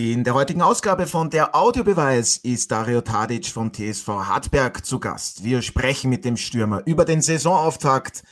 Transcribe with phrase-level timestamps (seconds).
[0.00, 5.42] In der heutigen Ausgabe von der Audiobeweis ist Dario Tadic vom TSV Hartberg zu Gast.
[5.42, 8.22] Wir sprechen mit dem Stürmer über den Saisonauftakt.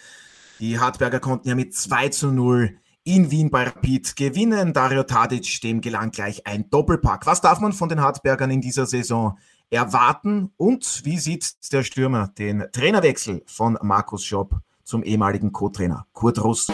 [0.61, 4.75] Die Hartberger konnten ja mit 2 zu 0 in Wien bei Rapid gewinnen.
[4.75, 7.27] Dario Tadic, dem gelang gleich ein Doppelpack.
[7.27, 9.37] Was darf man von den Hartbergern in dieser Saison
[9.69, 10.53] erwarten?
[10.57, 14.55] Und wie sieht der Stürmer den Trainerwechsel von Markus Schopp
[14.85, 16.69] zum ehemaligen Co-Trainer Kurt Russ?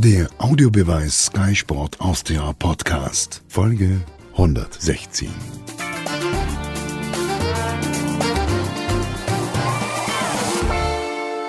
[0.00, 5.28] Der Audiobeweis Sky Sport Austria Podcast, Folge 116.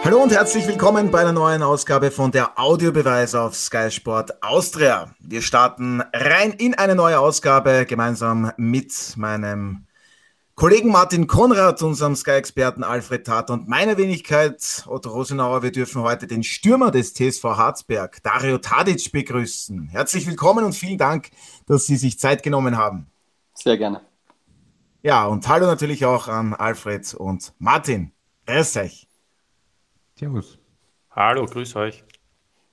[0.03, 5.13] Hallo und herzlich willkommen bei einer neuen Ausgabe von der Audiobeweis auf Sky Sport Austria.
[5.19, 9.85] Wir starten rein in eine neue Ausgabe gemeinsam mit meinem
[10.59, 15.63] Kollegen Martin Konrad, unserem Sky-Experten Alfred Tat und meiner Wenigkeit Otto Rosenauer.
[15.63, 19.87] Wir dürfen heute den Stürmer des TSV Harzberg, Dario Tadic, begrüßen.
[19.87, 21.29] Herzlich willkommen und vielen Dank,
[21.65, 23.09] dass Sie sich Zeit genommen haben.
[23.53, 24.01] Sehr gerne.
[25.01, 28.11] Ja, und hallo natürlich auch an Alfred und Martin.
[28.45, 29.07] Grüß euch.
[30.17, 30.59] Servus.
[31.11, 32.03] Hallo, grüß euch.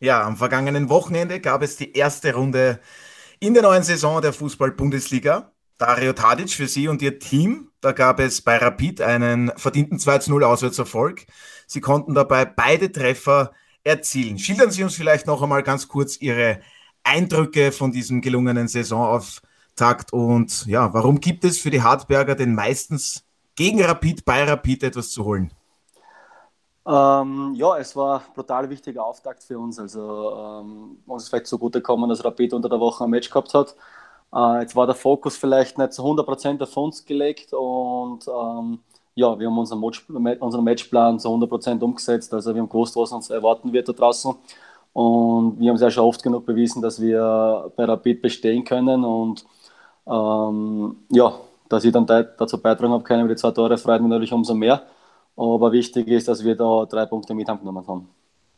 [0.01, 2.81] Ja, am vergangenen Wochenende gab es die erste Runde
[3.39, 5.53] in der neuen Saison der Fußball-Bundesliga.
[5.79, 7.71] Dario Tadic für Sie und Ihr Team.
[7.81, 11.27] Da gab es bei Rapid einen verdienten 2-0 Auswärtserfolg.
[11.67, 13.53] Sie konnten dabei beide Treffer
[13.85, 14.39] erzielen.
[14.39, 16.61] Schildern Sie uns vielleicht noch einmal ganz kurz Ihre
[17.05, 23.25] Eindrücke von diesem gelungenen Saisonauftakt und ja, warum gibt es für die Hartberger denn meistens
[23.55, 25.53] gegen Rapid bei Rapid etwas zu holen?
[26.87, 29.79] Ähm, ja, es war ein brutal wichtiger Auftakt für uns.
[29.79, 33.55] Also ähm, uns ist vielleicht zugute gekommen, dass Rapid unter der Woche ein Match gehabt
[33.55, 33.75] hat.
[34.35, 38.81] Äh, jetzt war der Fokus vielleicht nicht zu 100% auf uns gelegt und ähm,
[39.17, 40.07] ja, wir haben unseren, Match,
[40.41, 42.33] unseren Matchplan zu 100% umgesetzt.
[42.35, 44.35] Also wir haben gewusst, was uns erwarten wird da draußen.
[44.93, 49.05] Und wir haben es ja schon oft genug bewiesen, dass wir bei Rapid bestehen können.
[49.05, 49.47] Und
[50.07, 51.35] ähm, ja,
[51.69, 54.55] dass ich dann dazu beitragen habe können, mit die zwei Tore freut mich natürlich umso
[54.55, 54.83] mehr.
[55.37, 58.09] Aber wichtig ist, dass wir da drei Punkte mit haben.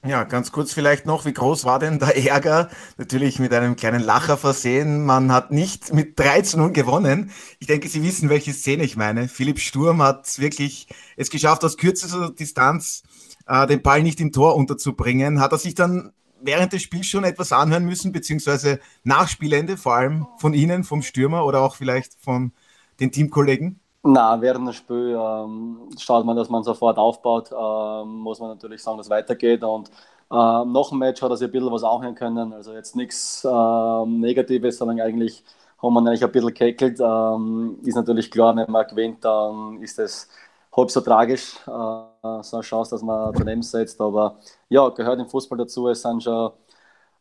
[0.06, 2.70] Ja, ganz kurz vielleicht noch, wie groß war denn der Ärger?
[2.98, 5.04] Natürlich mit einem kleinen Lacher versehen.
[5.04, 7.32] Man hat nicht mit 3 zu 0 gewonnen.
[7.58, 9.26] Ich denke, Sie wissen, welche Szene ich meine.
[9.28, 10.86] Philipp Sturm hat wirklich
[11.16, 13.02] es geschafft, aus kürzester Distanz
[13.48, 15.40] äh, den Ball nicht im Tor unterzubringen.
[15.40, 19.96] Hat er sich dann während des Spiels schon etwas anhören müssen, beziehungsweise nach Spielende, vor
[19.96, 22.52] allem von Ihnen, vom Stürmer oder auch vielleicht von
[23.00, 23.80] den Teamkollegen?
[24.02, 27.50] Na, während dem Spiel ähm, schaut man, dass man sofort aufbaut.
[27.52, 29.64] Ähm, muss man natürlich sagen, dass es weitergeht.
[29.64, 29.90] Und
[30.30, 32.52] ähm, noch ein Match hat er sich ein bisschen was anhören können.
[32.52, 35.44] Also jetzt nichts ähm, Negatives, sondern eigentlich
[35.82, 37.00] haben wir eigentlich ein bisschen gekeckelt.
[37.00, 40.28] Ähm, ist natürlich klar, wenn man gewinnt, dann ist es
[40.76, 41.56] halb so tragisch.
[41.66, 44.00] Äh, so eine Chance, dass man daneben setzt.
[44.00, 44.36] Aber
[44.68, 45.88] ja, gehört im Fußball dazu.
[45.88, 46.52] Es sind schon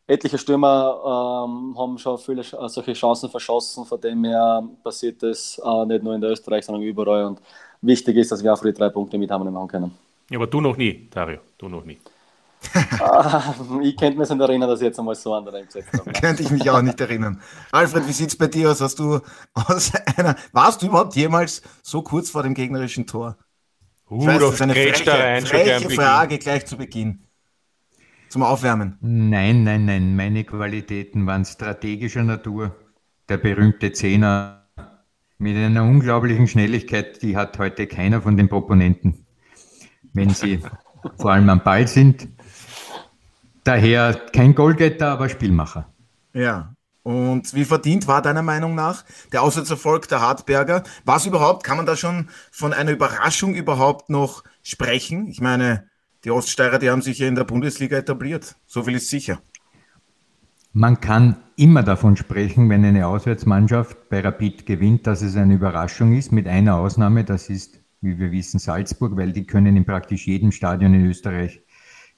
[0.08, 5.60] etliche Stürmer ähm, haben schon viele äh, solche Chancen verschossen, von dem her passiert das
[5.62, 7.26] äh, nicht nur in der Österreich, sondern überall.
[7.26, 7.40] Und
[7.82, 9.94] wichtig ist, dass wir auch für die drei Punkte mit haben machen können.
[10.30, 11.98] Ja, aber du noch nie, Dario, du noch nie.
[13.82, 16.10] ich könnte mich nicht erinnern, dass ich jetzt einmal so an der gesetzt habe.
[16.20, 17.40] könnte ich mich auch nicht erinnern.
[17.70, 18.80] Alfred, wie sieht es bei dir aus?
[18.80, 19.20] Hast du
[19.52, 23.36] aus einer, warst du überhaupt jemals so kurz vor dem gegnerischen Tor?
[24.10, 27.27] Uh, ich weiß, das ist eine freche, freche Frage gleich zu Beginn
[28.28, 28.98] zum Aufwärmen?
[29.00, 30.16] Nein, nein, nein.
[30.16, 32.76] Meine Qualitäten waren strategischer Natur.
[33.28, 34.64] Der berühmte Zehner
[35.38, 39.26] mit einer unglaublichen Schnelligkeit, die hat heute keiner von den Proponenten,
[40.12, 40.60] wenn sie
[41.18, 42.28] vor allem am Ball sind.
[43.64, 45.86] Daher kein Goalgetter, aber Spielmacher.
[46.32, 46.74] Ja.
[47.02, 50.82] Und wie verdient war deiner Meinung nach der Auswärtserfolg der Hartberger?
[51.04, 55.28] Was überhaupt, kann man da schon von einer Überraschung überhaupt noch sprechen?
[55.28, 55.87] Ich meine,
[56.24, 58.56] die Oststeirer, die haben sich ja in der Bundesliga etabliert.
[58.66, 59.40] So viel ist sicher.
[60.72, 66.16] Man kann immer davon sprechen, wenn eine Auswärtsmannschaft bei Rapid gewinnt, dass es eine Überraschung
[66.16, 70.26] ist, mit einer Ausnahme, das ist, wie wir wissen, Salzburg, weil die können in praktisch
[70.26, 71.62] jedem Stadion in Österreich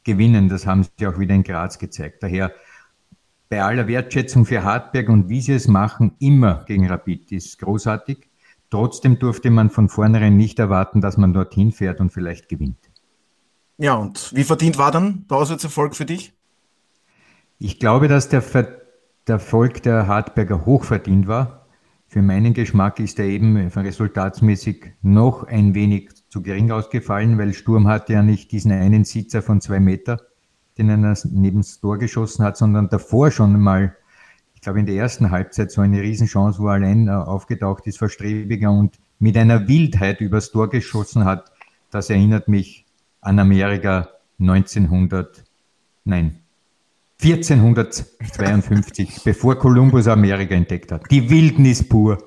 [0.04, 0.48] gewinnen.
[0.48, 2.22] Das haben sie auch wieder in Graz gezeigt.
[2.22, 2.52] Daher
[3.48, 8.28] bei aller Wertschätzung für Hartberg und wie sie es machen, immer gegen Rapid ist großartig.
[8.68, 12.89] Trotzdem durfte man von vornherein nicht erwarten, dass man dorthin fährt und vielleicht gewinnt.
[13.80, 16.34] Ja, und wie verdient war dann der Auswärtserfolg für dich?
[17.58, 18.76] Ich glaube, dass der, Ver
[19.26, 21.66] der Erfolg der Hartberger hochverdient war.
[22.06, 27.88] Für meinen Geschmack ist er eben resultatsmäßig noch ein wenig zu gering ausgefallen, weil Sturm
[27.88, 30.20] hatte ja nicht diesen einen Sitzer von zwei Meter,
[30.76, 33.96] den er neben das Tor geschossen hat, sondern davor schon mal,
[34.54, 37.98] ich glaube in der ersten Halbzeit so eine Riesenchance, wo er allein äh, aufgetaucht ist
[37.98, 41.50] vor Strebiger und mit einer Wildheit übers Tor geschossen hat.
[41.90, 42.84] Das erinnert mich
[43.20, 44.08] an Amerika
[44.38, 45.44] 1900,
[46.04, 46.42] nein,
[47.22, 51.10] 1452, bevor Kolumbus Amerika entdeckt hat.
[51.10, 52.18] Die Wildnis pur.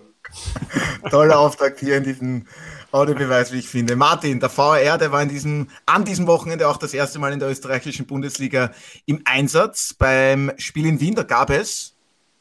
[1.09, 2.45] Toller Auftakt hier in diesem
[2.91, 3.95] Audiobeweis, wie ich finde.
[3.95, 7.39] Martin, der VR, der war in diesem, an diesem Wochenende auch das erste Mal in
[7.39, 8.71] der österreichischen Bundesliga
[9.05, 9.93] im Einsatz.
[9.93, 11.95] Beim Spiel in Wien, da gab es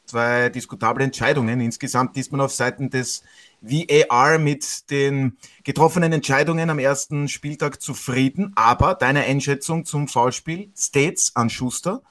[0.05, 1.59] zwei diskutable Entscheidungen.
[1.59, 3.23] Insgesamt ist man auf Seiten des
[3.63, 8.51] VAR mit den getroffenen Entscheidungen am ersten Spieltag zufrieden.
[8.55, 12.01] Aber deine Einschätzung zum Foulspiel States an Schuster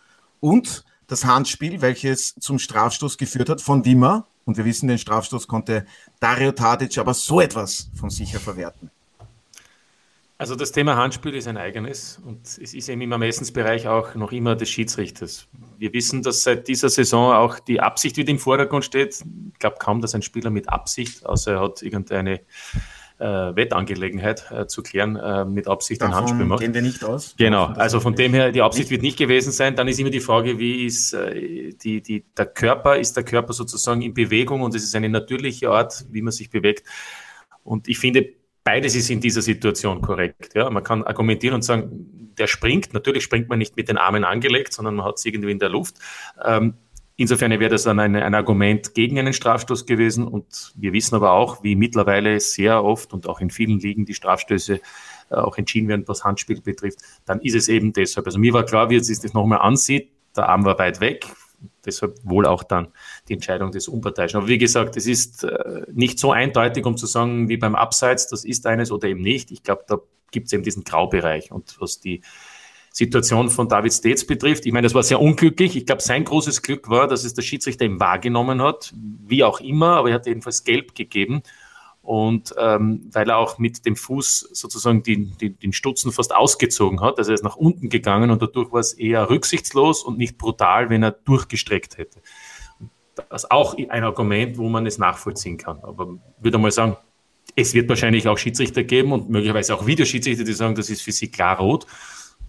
[0.41, 4.27] und das Handspiel, welches zum Strafstoß geführt hat von Wimmer.
[4.45, 5.87] Und wir wissen, den Strafstoß konnte
[6.19, 8.91] Dario Tadic aber so etwas von sicher verwerten.
[10.43, 14.33] Also das Thema Handspiel ist ein eigenes und es ist eben im Ermessensbereich auch noch
[14.33, 15.47] immer des Schiedsrichters.
[15.79, 19.23] Wir wissen, dass seit dieser Saison auch die Absicht wieder im Vordergrund steht.
[19.53, 22.41] Ich glaube kaum, dass ein Spieler mit Absicht, außer er hat irgendeine
[23.21, 26.59] äh, Wettangelegenheit äh, zu klären, äh, mit Absicht Davon ein Handspiel macht.
[26.59, 27.37] gehen wir nicht aus.
[27.39, 29.77] Genau, also von dem her, die Absicht wird nicht gewesen sein.
[29.77, 33.53] Dann ist immer die Frage, wie ist äh, die, die, der Körper, ist der Körper
[33.53, 36.85] sozusagen in Bewegung und es ist eine natürliche Art, wie man sich bewegt.
[37.63, 40.55] Und ich finde, beides ist in dieser Situation korrekt.
[40.55, 42.95] Ja, man kann argumentieren und sagen, der springt.
[42.95, 45.69] Natürlich springt man nicht mit den Armen angelegt, sondern man hat es irgendwie in der
[45.69, 45.97] Luft.
[46.45, 46.75] Ähm,
[47.17, 50.27] insofern wäre das dann ein, ein, Argument gegen einen Strafstoß gewesen.
[50.27, 54.15] Und wir wissen aber auch, wie mittlerweile sehr oft und auch in vielen Ligen die
[54.15, 54.81] Strafstöße
[55.31, 56.99] äh, auch entschieden werden, was Handspiel betrifft.
[57.27, 58.27] Dann ist es eben deshalb.
[58.27, 60.11] Also mir war klar, wie es sich das nochmal ansieht.
[60.37, 61.27] Der Arm war weit weg
[61.85, 62.89] deshalb wohl auch dann
[63.29, 64.39] die Entscheidung des Unparteiischen.
[64.39, 68.29] Aber wie gesagt, es ist äh, nicht so eindeutig, um zu sagen, wie beim Abseits,
[68.29, 69.51] das ist eines oder eben nicht.
[69.51, 69.99] Ich glaube, da
[70.31, 71.53] gibt es eben diesen Graubereich.
[71.53, 72.23] Und was die
[72.91, 75.77] Situation von David States betrifft, ich meine, das war sehr unglücklich.
[75.77, 79.61] Ich glaube, sein großes Glück war, dass es der Schiedsrichter eben wahrgenommen hat, wie auch
[79.61, 81.43] immer, aber er hat jedenfalls gelb gegeben.
[82.03, 87.01] Und ähm, weil er auch mit dem Fuß sozusagen den, den, den Stutzen fast ausgezogen
[87.01, 90.37] hat, also er ist nach unten gegangen und dadurch war es eher rücksichtslos und nicht
[90.37, 92.21] brutal, wenn er durchgestreckt hätte.
[93.29, 95.79] Das ist auch ein Argument, wo man es nachvollziehen kann.
[95.83, 96.97] Aber ich würde mal sagen,
[97.55, 101.13] es wird wahrscheinlich auch Schiedsrichter geben und möglicherweise auch Videoschiedsrichter, die sagen, das ist für
[101.13, 101.87] sie klar rot.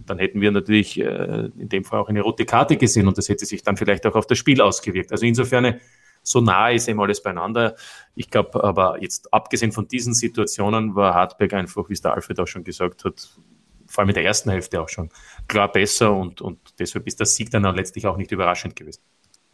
[0.05, 3.29] Dann hätten wir natürlich äh, in dem Fall auch eine rote Karte gesehen und das
[3.29, 5.11] hätte sich dann vielleicht auch auf das Spiel ausgewirkt.
[5.11, 5.79] Also insofern
[6.23, 7.75] so nah ist eben alles beieinander.
[8.15, 12.39] Ich glaube aber jetzt abgesehen von diesen Situationen war Hartberg einfach, wie es der Alfred
[12.39, 13.29] auch schon gesagt hat,
[13.85, 15.09] vor allem in der ersten Hälfte auch schon
[15.47, 19.01] klar besser und, und deshalb ist der Sieg dann auch letztlich auch nicht überraschend gewesen.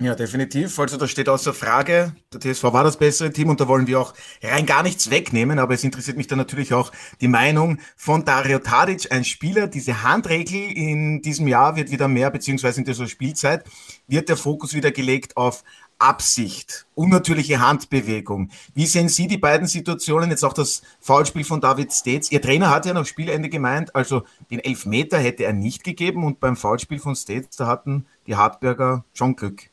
[0.01, 0.80] Ja, definitiv.
[0.80, 4.00] Also da steht außer Frage, der TSV war das bessere Team und da wollen wir
[4.00, 8.24] auch rein gar nichts wegnehmen, aber es interessiert mich dann natürlich auch die Meinung von
[8.24, 9.68] Dario Tadic, ein Spieler.
[9.68, 13.65] Diese Handregel in diesem Jahr wird wieder mehr, beziehungsweise in dieser Spielzeit
[14.07, 15.65] wird der Fokus wieder gelegt auf
[16.00, 18.50] Absicht, unnatürliche Handbewegung.
[18.74, 20.30] Wie sehen Sie die beiden Situationen?
[20.30, 22.31] Jetzt auch das Foulspiel von David States.
[22.31, 26.40] Ihr Trainer hat ja nach Spielende gemeint, also den Elfmeter hätte er nicht gegeben und
[26.40, 29.69] beim Foulspiel von States, da hatten die Hartberger schon Glück.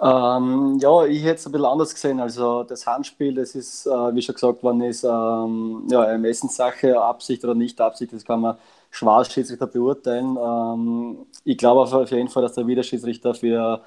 [0.00, 2.20] Ähm, ja, ich hätte es ein bisschen anders gesehen.
[2.20, 7.44] Also das Handspiel, das ist, äh, wie schon gesagt worden ist, ähm, ja, Ermessenssache, Absicht
[7.44, 8.56] oder nicht Absicht, das kann man
[8.90, 10.36] schwarz Schiedsrichter beurteilen.
[10.36, 13.80] Ähm, ich glaube auf jeden Fall, dass der Wiederschiedsrichter für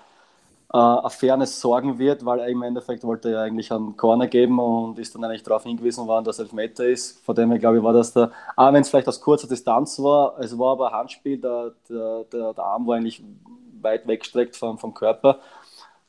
[0.73, 4.27] äh, auf Fairness sorgen wird, weil er im Endeffekt wollte er ja eigentlich einen Corner
[4.27, 7.19] geben und ist dann eigentlich darauf hingewiesen worden, dass er Meter ist.
[7.25, 9.99] Von dem her glaube ich, war das der, auch wenn es vielleicht aus kurzer Distanz
[9.99, 13.21] war, es war aber ein Handspiel, der, der, der, der Arm war eigentlich
[13.81, 15.39] weit weggestreckt vom, vom Körper.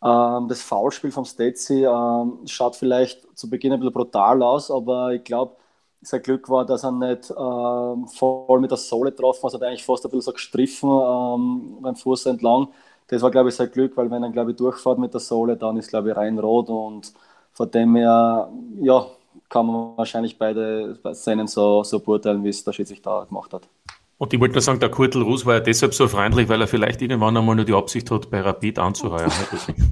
[0.03, 5.13] Ähm, das Foulspiel vom Stetsy ähm, schaut vielleicht zu Beginn ein bisschen brutal aus, aber
[5.13, 5.57] ich glaube,
[6.03, 9.67] sein Glück war, dass er nicht ähm, voll mit der Sohle getroffen hat, er hat
[9.67, 12.69] eigentlich fast ein bisschen so gestriffen ähm, beim Fuß entlang
[13.13, 15.55] das war, glaube ich, sein Glück, weil wenn er, glaube ich, durchfährt mit der Sohle,
[15.55, 17.13] dann ist, glaube ich, rein rot und
[17.53, 18.49] von dem her,
[18.81, 19.07] ja,
[19.51, 23.69] kann man wahrscheinlich beide Szenen so, so beurteilen, wie es der Schiedsrichter gemacht hat.
[24.17, 26.69] Und ich wollte nur sagen, der Kurtel Ruß war ja deshalb so freundlich, weil er
[26.69, 29.33] vielleicht irgendwann einmal nur die Absicht hat, bei Rapid anzuheuern.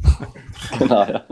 [0.79, 1.25] genau, ja.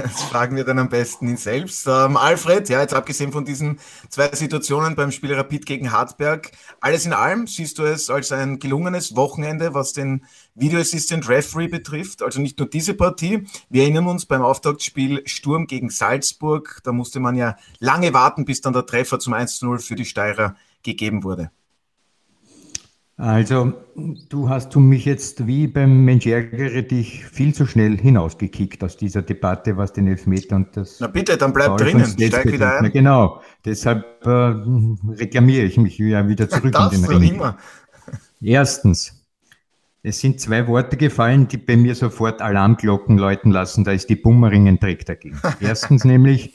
[0.00, 1.86] Das fragen wir dann am besten ihn selbst.
[1.86, 7.06] Ähm, Alfred, ja, jetzt abgesehen von diesen zwei Situationen beim Spiel Rapid gegen Hartberg, alles
[7.06, 10.24] in allem siehst du es als ein gelungenes Wochenende, was den
[10.56, 12.22] Video Assistant Referee betrifft.
[12.22, 13.46] Also nicht nur diese Partie.
[13.68, 16.80] Wir erinnern uns beim Auftaktspiel Sturm gegen Salzburg.
[16.82, 20.56] Da musste man ja lange warten, bis dann der Treffer zum 1-0 für die Steirer
[20.82, 21.50] gegeben wurde.
[23.18, 23.72] Also,
[24.28, 28.98] du hast du mich jetzt wie beim Mensch ärgere dich viel zu schnell hinausgekickt aus
[28.98, 30.98] dieser Debatte, was den Elfmeter und das.
[31.00, 32.82] Na bitte, dann bleib drinnen, steig wieder ein.
[32.82, 37.34] Na genau, deshalb äh, reklamiere ich mich ja wieder zurück in den Ring.
[37.36, 37.56] Immer.
[38.42, 39.15] Erstens,
[40.06, 43.84] es sind zwei Worte gefallen, die bei mir sofort Alarmglocken läuten lassen.
[43.84, 45.40] Da ist die Bummeringen trägt dagegen.
[45.60, 46.54] Erstens nämlich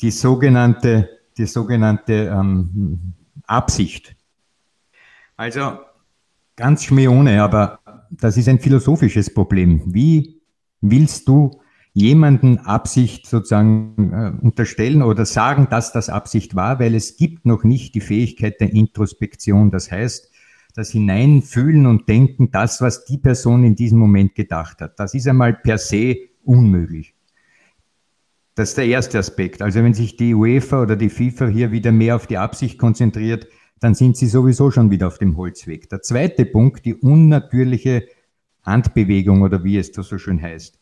[0.00, 3.14] die sogenannte, die sogenannte ähm,
[3.46, 4.16] Absicht.
[5.36, 5.78] Also
[6.60, 7.80] Ganz schmione, aber
[8.10, 9.80] das ist ein philosophisches Problem.
[9.86, 10.42] Wie
[10.82, 11.62] willst du
[11.94, 17.64] jemanden Absicht sozusagen äh, unterstellen oder sagen, dass das Absicht war, weil es gibt noch
[17.64, 19.70] nicht die Fähigkeit der Introspektion.
[19.70, 20.29] Das heißt,
[20.72, 24.98] das Hineinfühlen und Denken, das, was die Person in diesem Moment gedacht hat.
[24.98, 27.14] Das ist einmal per se unmöglich.
[28.54, 29.62] Das ist der erste Aspekt.
[29.62, 33.46] Also wenn sich die UEFA oder die FIFA hier wieder mehr auf die Absicht konzentriert,
[33.78, 35.88] dann sind sie sowieso schon wieder auf dem Holzweg.
[35.88, 38.06] Der zweite Punkt, die unnatürliche
[38.62, 40.78] Handbewegung oder wie es da so schön heißt.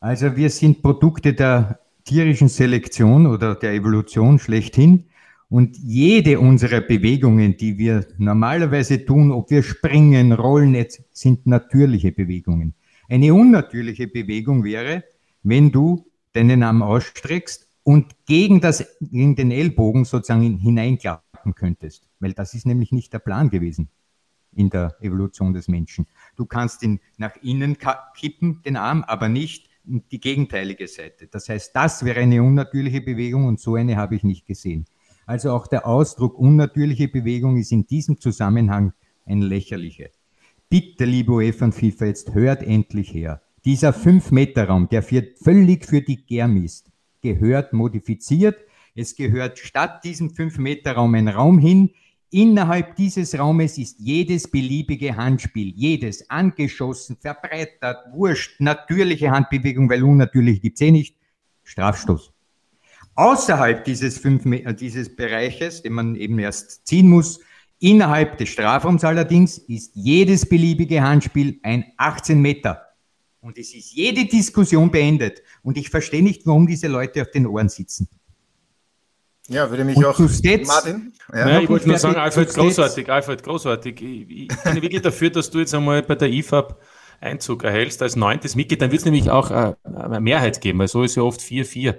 [0.00, 5.06] Also wir sind Produkte der tierischen Selektion oder der Evolution schlechthin.
[5.48, 10.76] Und jede unserer Bewegungen, die wir normalerweise tun, ob wir springen, rollen,
[11.12, 12.74] sind natürliche Bewegungen.
[13.08, 15.04] Eine unnatürliche Bewegung wäre,
[15.44, 22.08] wenn du deinen Arm ausstreckst und gegen, das, gegen den Ellbogen sozusagen hineinklappen könntest.
[22.18, 23.88] Weil das ist nämlich nicht der Plan gewesen
[24.52, 26.06] in der Evolution des Menschen.
[26.34, 27.76] Du kannst ihn nach innen
[28.18, 31.28] kippen, den Arm, aber nicht die gegenteilige Seite.
[31.28, 34.86] Das heißt, das wäre eine unnatürliche Bewegung und so eine habe ich nicht gesehen.
[35.26, 38.92] Also auch der Ausdruck unnatürliche Bewegung ist in diesem Zusammenhang
[39.26, 40.06] ein lächerlicher.
[40.68, 43.42] Bitte, liebe UEFA und FIFA, jetzt hört endlich her.
[43.64, 46.92] Dieser 5-Meter-Raum, der für, völlig für die Germ ist,
[47.22, 48.56] gehört modifiziert.
[48.94, 51.90] Es gehört statt diesem 5-Meter-Raum ein Raum hin.
[52.30, 60.60] Innerhalb dieses Raumes ist jedes beliebige Handspiel, jedes angeschossen, verbreitert, wurscht, natürliche Handbewegung, weil unnatürlich
[60.60, 61.16] gibt's eh nicht,
[61.64, 62.32] Strafstoß.
[63.16, 64.44] Außerhalb dieses, fünf,
[64.78, 67.40] dieses Bereiches, den man eben erst ziehen muss,
[67.78, 72.82] innerhalb des Strafraums allerdings, ist jedes beliebige Handspiel ein 18 Meter.
[73.40, 75.42] Und es ist jede Diskussion beendet.
[75.62, 78.08] Und ich verstehe nicht, warum diese Leute auf den Ohren sitzen.
[79.48, 80.28] Ja, würde mich und auch.
[80.28, 81.12] Stets, Martin?
[81.32, 81.44] Ja.
[81.44, 84.02] Naja, ich wollte nur sagen, Alfred, großartig, Alfred, großartig.
[84.02, 86.80] Ich, ich bin wirklich dafür, dass du jetzt einmal bei der IFAB
[87.20, 90.88] Einzug erhältst als neuntes Mitglied, dann wird es nämlich auch äh, eine Mehrheit geben, weil
[90.88, 91.94] so ist ja oft 4-4.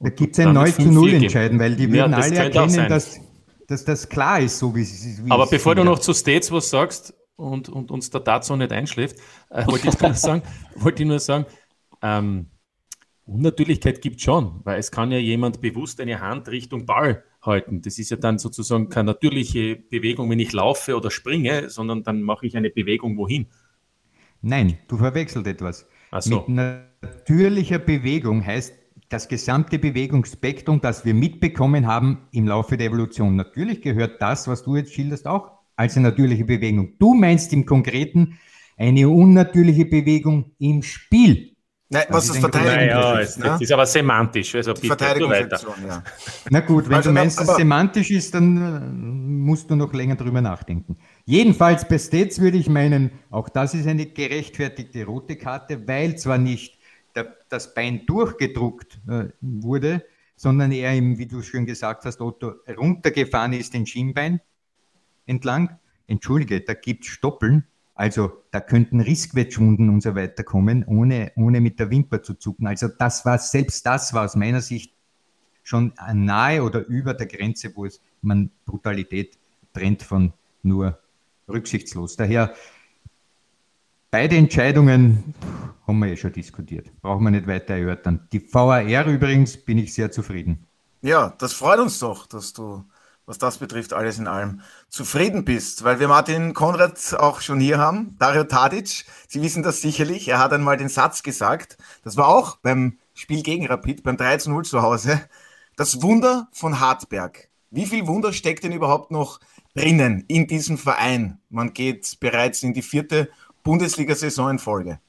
[0.00, 3.20] Da gibt es ein 9 zu 0 entscheiden, weil die würden ja, alle erkennen, dass,
[3.68, 5.22] dass das klar ist, so wie es ist.
[5.28, 9.16] Aber bevor du noch zu States was sagst und, und uns der dazu nicht einschläft,
[9.50, 10.42] äh, wollte ich nur sagen,
[10.76, 11.46] wollte ich nur sagen
[12.02, 12.46] ähm,
[13.24, 17.80] Unnatürlichkeit gibt schon, weil es kann ja jemand bewusst eine Hand Richtung Ball halten.
[17.80, 22.22] Das ist ja dann sozusagen keine natürliche Bewegung, wenn ich laufe oder springe, sondern dann
[22.22, 23.46] mache ich eine Bewegung wohin.
[24.42, 25.86] Nein, du verwechselt etwas.
[26.20, 26.44] So.
[26.46, 28.74] Mit natürlicher Bewegung heißt
[29.08, 33.36] das gesamte Bewegungsspektrum, das wir mitbekommen haben im Laufe der Evolution.
[33.36, 36.94] Natürlich gehört das, was du jetzt schilderst, auch als eine natürliche Bewegung.
[36.98, 38.38] Du meinst im Konkreten
[38.76, 41.52] eine unnatürliche Bewegung im Spiel.
[41.88, 43.58] Nein, was das, das Verteidigung naja, ist, ne?
[43.60, 44.54] ist aber semantisch.
[44.54, 46.02] Also die Verteidigungsaktion, ja.
[46.48, 49.92] Na gut, wenn also du meinst, dass es semantisch ist, dann äh, musst du noch
[49.92, 50.96] länger drüber nachdenken.
[51.24, 56.38] Jedenfalls bei Stets würde ich meinen, auch das ist eine gerechtfertigte rote Karte, weil zwar
[56.38, 56.78] nicht
[57.14, 60.04] der, das Bein durchgedruckt äh, wurde,
[60.36, 64.40] sondern er eben, wie du schön gesagt hast, Otto, runtergefahren ist den Schienbein
[65.26, 65.78] entlang.
[66.08, 67.64] Entschuldige, da gibt es Stoppeln
[67.94, 72.66] also da könnten Riskwetschwunden und so weiter kommen, ohne, ohne mit der Wimper zu zucken.
[72.66, 74.92] Also das war, selbst das war aus meiner Sicht
[75.62, 79.38] schon nahe oder über der Grenze, wo es man Brutalität
[79.72, 80.98] trennt von nur
[81.48, 82.16] rücksichtslos.
[82.16, 82.54] Daher
[84.10, 85.34] beide Entscheidungen
[85.86, 86.90] haben wir ja schon diskutiert.
[87.00, 88.28] Brauchen wir nicht weiter erörtern.
[88.32, 90.66] Die VAR übrigens bin ich sehr zufrieden.
[91.00, 92.84] Ja, das freut uns doch, dass du
[93.26, 97.78] was das betrifft, alles in allem zufrieden bist, weil wir Martin Konrad auch schon hier
[97.78, 102.28] haben, Dario Tadic, Sie wissen das sicherlich, er hat einmal den Satz gesagt, das war
[102.28, 105.20] auch beim Spiel gegen Rapid, beim 3 zu 0 zu Hause,
[105.76, 107.48] das Wunder von Hartberg.
[107.70, 109.40] Wie viel Wunder steckt denn überhaupt noch
[109.74, 111.38] drinnen in diesem Verein?
[111.50, 113.28] Man geht bereits in die vierte
[113.62, 115.00] Bundesliga-Saison in Folge.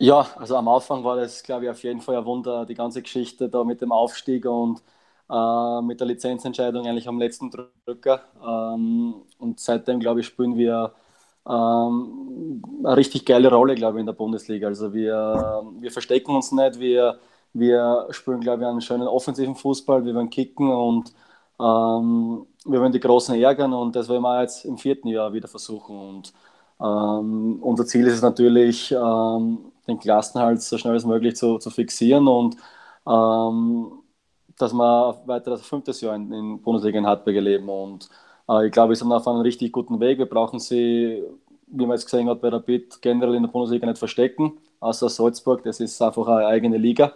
[0.00, 3.02] Ja, also am Anfang war das, glaube ich, auf jeden Fall ein Wunder, die ganze
[3.02, 4.80] Geschichte da mit dem Aufstieg und
[5.28, 8.22] äh, mit der Lizenzentscheidung eigentlich am letzten Drücker.
[8.40, 10.92] Ähm, und seitdem, glaube ich, spielen wir
[11.48, 14.68] ähm, eine richtig geile Rolle, glaube ich, in der Bundesliga.
[14.68, 17.18] Also wir, wir verstecken uns nicht, wir,
[17.52, 21.12] wir spielen, glaube ich, einen schönen offensiven Fußball, wir wollen kicken und
[21.60, 25.48] ähm, wir wollen die Großen ärgern und das wollen wir jetzt im vierten Jahr wieder
[25.48, 25.98] versuchen.
[25.98, 26.32] Und
[26.80, 31.70] ähm, unser Ziel ist es natürlich, ähm, den Klassenhalt so schnell als möglich zu, zu
[31.70, 32.56] fixieren und
[33.06, 33.92] ähm,
[34.58, 37.68] dass wir weiter das fünftes Jahr in, in Bundesliga in Hartberg erleben.
[37.68, 38.08] Und
[38.48, 40.18] äh, ich glaube, wir sind auf einem richtig guten Weg.
[40.18, 41.24] Wir brauchen sie,
[41.66, 45.62] wie man jetzt gesehen hat, bei Rapid generell in der Bundesliga nicht verstecken, außer Salzburg.
[45.64, 47.12] Das ist einfach eine eigene Liga.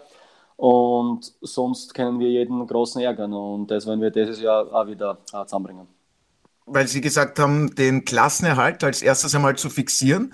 [0.62, 3.33] Und sonst können wir jeden Großen ärgern.
[3.33, 5.88] Und das werden wir dieses Jahr auch wieder äh, zusammenbringen.
[6.66, 10.33] weil Sie gesagt haben, den Klassenerhalt als erstes einmal zu fixieren.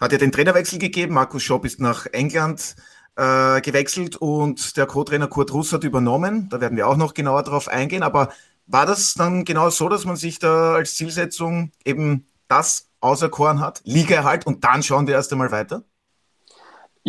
[0.00, 1.14] Hat ja den Trainerwechsel gegeben.
[1.14, 2.76] Markus Schopp ist nach England
[3.16, 6.48] äh, gewechselt und der Co-Trainer Kurt Russ hat übernommen.
[6.50, 8.02] Da werden wir auch noch genauer darauf eingehen.
[8.02, 8.30] Aber
[8.66, 13.80] war das dann genau so, dass man sich da als Zielsetzung eben das auserkoren hat?
[13.84, 15.84] Ligaerhalt und dann schauen wir erst einmal weiter?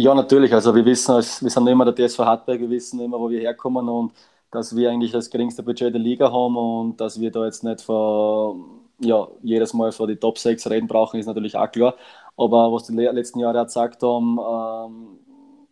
[0.04, 0.52] Ja, natürlich.
[0.54, 3.88] Also wir wissen, wir sind immer der TSV Hartberg, wir wissen immer, wo wir herkommen
[3.88, 4.14] und
[4.50, 7.82] dass wir eigentlich das geringste Budget der Liga haben und dass wir da jetzt nicht
[7.82, 8.56] vor,
[9.00, 11.96] ja, jedes Mal vor die Top 6 reden brauchen, ist natürlich auch klar.
[12.36, 15.20] Aber was die letzten Jahre auch gesagt haben, ähm,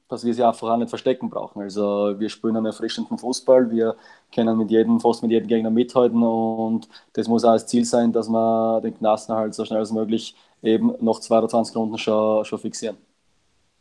[0.10, 1.62] dass wir sie einfach auch nicht verstecken brauchen.
[1.64, 3.96] Also wir spielen einen erfrischenden Fußball, wir
[4.34, 8.12] können mit jedem, fast mit jedem Gegner mithalten und das muss auch das Ziel sein,
[8.12, 13.09] dass wir den halt so schnell als möglich eben noch 22 Runden schon, schon fixieren.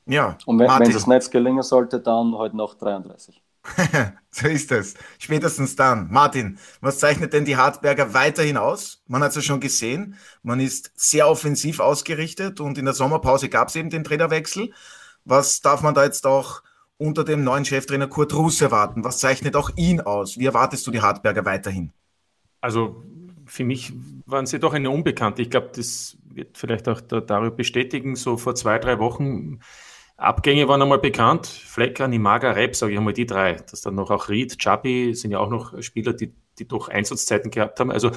[0.08, 3.42] Ja, und wenn, es nicht gelingen sollte, dann heute halt noch 33.
[4.30, 4.94] so ist es.
[5.18, 6.08] Spätestens dann.
[6.10, 9.02] Martin, was zeichnet denn die Hartberger weiterhin aus?
[9.06, 10.16] Man hat es ja schon gesehen.
[10.42, 14.72] Man ist sehr offensiv ausgerichtet und in der Sommerpause gab es eben den Trainerwechsel.
[15.24, 16.62] Was darf man da jetzt auch
[16.96, 19.04] unter dem neuen Cheftrainer Kurt Russ erwarten?
[19.04, 20.38] Was zeichnet auch ihn aus?
[20.38, 21.92] Wie erwartest du die Hartberger weiterhin?
[22.60, 23.04] Also
[23.44, 23.92] für mich
[24.26, 25.42] waren sie doch eine Unbekannte.
[25.42, 28.16] Ich glaube, das wird vielleicht auch darüber bestätigen.
[28.16, 29.60] So vor zwei, drei Wochen
[30.18, 31.46] Abgänge waren einmal bekannt.
[31.46, 33.54] Flecker, Nimaga, Rep, sage ich einmal die drei.
[33.70, 37.52] Das dann noch auch Reed, Chabi sind ja auch noch Spieler, die, die doch Einsatzzeiten
[37.52, 37.92] gehabt haben.
[37.92, 38.10] Also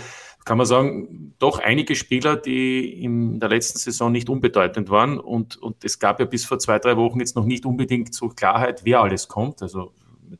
[0.44, 5.20] kann man sagen, doch einige Spieler, die in der letzten Saison nicht unbedeutend waren.
[5.20, 8.30] Und, und es gab ja bis vor zwei, drei Wochen jetzt noch nicht unbedingt so
[8.30, 9.62] Klarheit, wer alles kommt.
[9.62, 9.94] Also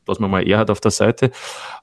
[0.06, 1.30] was man mal eher hat auf der Seite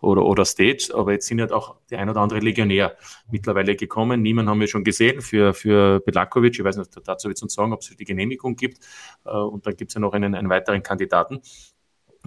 [0.01, 2.95] oder, oder Stage, aber jetzt sind halt auch die ein oder andere Legionär
[3.31, 4.21] mittlerweile gekommen.
[4.21, 6.57] Niemand haben wir schon gesehen für, für Belakovic.
[6.57, 8.79] Ich weiß nicht, dazu wird es uns sagen, ob es die Genehmigung gibt.
[9.25, 11.41] Äh, und dann gibt es ja noch einen, einen weiteren Kandidaten.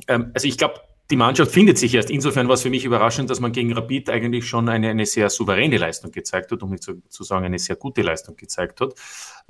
[0.09, 2.11] Ähm, also ich glaube, die Mannschaft findet sich erst.
[2.11, 5.29] Insofern war es für mich überraschend, dass man gegen Rapid eigentlich schon eine, eine sehr
[5.29, 8.95] souveräne Leistung gezeigt hat, um nicht zu, zu sagen, eine sehr gute Leistung gezeigt hat.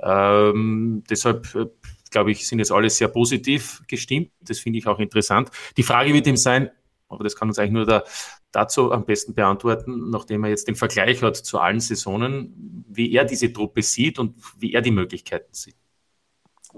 [0.01, 1.67] Ähm, deshalb äh,
[2.13, 4.31] glaube ich, sind jetzt alle sehr positiv gestimmt.
[4.39, 5.51] Das finde ich auch interessant.
[5.75, 6.71] Die Frage wird ihm sein,
[7.09, 8.05] aber das kann uns eigentlich nur der,
[8.53, 13.25] dazu am besten beantworten, nachdem er jetzt den Vergleich hat zu allen Saisonen, wie er
[13.25, 15.75] diese Truppe sieht und wie er die Möglichkeiten sieht.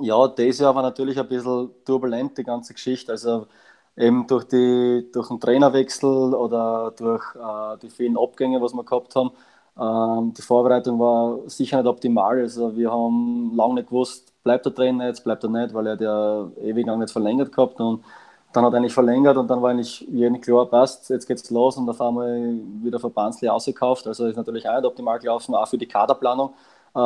[0.01, 3.13] Ja, dieses Jahr war natürlich ein bisschen turbulent, die ganze Geschichte.
[3.13, 3.47] Also
[3.95, 9.15] eben durch, die, durch den Trainerwechsel oder durch äh, die vielen Abgänge, was wir gehabt
[9.15, 9.31] haben.
[9.77, 12.39] Ähm, die Vorbereitung war sicher nicht optimal.
[12.39, 15.97] Also wir haben lange nicht gewusst, bleibt der Trainer jetzt, bleibt er nicht, weil er
[15.97, 18.05] der ewig lang nicht verlängert gehabt und
[18.53, 21.77] dann hat er eigentlich verlängert und dann war eigentlich jedem klar, passt, jetzt geht's los
[21.77, 24.07] und auf einmal wieder verbandslich ausgekauft.
[24.07, 26.51] Also ist natürlich auch nicht optimal gelaufen, auch für die Kaderplanung.
[26.95, 26.99] Äh,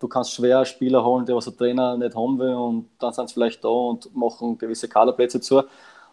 [0.00, 3.28] du kannst schwer Spieler holen, die was der Trainer nicht haben will und dann sind
[3.28, 5.62] sie vielleicht da und machen gewisse Kaderplätze zu.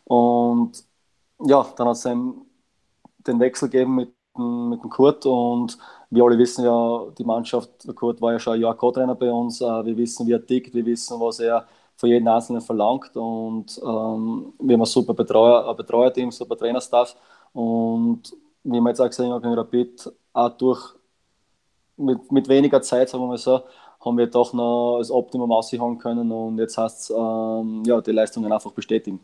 [0.05, 0.73] Und
[1.45, 2.03] ja, dann hat es
[3.27, 5.77] den Wechsel gegeben mit, mit dem Kurt und
[6.09, 9.31] wir alle wissen ja, die Mannschaft, der Kurt war ja schon ein Jahr Co-Trainer bei
[9.31, 13.15] uns, äh, wir wissen, wie er tickt, wir wissen, was er von jedem Einzelnen verlangt
[13.15, 17.15] und ähm, wir haben ein super Betreuer, ein Betreuerteam, super Trainerstaff
[17.53, 18.23] und
[18.63, 20.95] wie wir jetzt auch gesehen haben gegen Rapid, auch durch
[21.97, 23.61] mit, mit weniger Zeit, sagen wir mal so,
[24.03, 28.11] haben wir doch noch das Optimum aushauen können und jetzt heißt es, ähm, ja, die
[28.11, 29.19] Leistungen einfach bestätigen.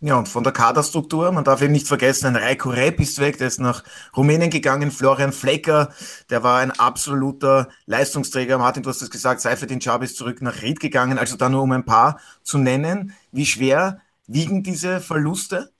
[0.00, 3.38] Ja, und von der Kaderstruktur, man darf eben nicht vergessen, ein Reiko Rep ist weg,
[3.38, 3.82] der ist nach
[4.14, 5.88] Rumänien gegangen, Florian Flecker,
[6.28, 8.58] der war ein absoluter Leistungsträger.
[8.58, 11.62] Martin, du hast es gesagt, Seifedin Chab ist zurück nach Ried gegangen, also da nur
[11.62, 13.14] um ein paar zu nennen.
[13.32, 15.70] Wie schwer wiegen diese Verluste?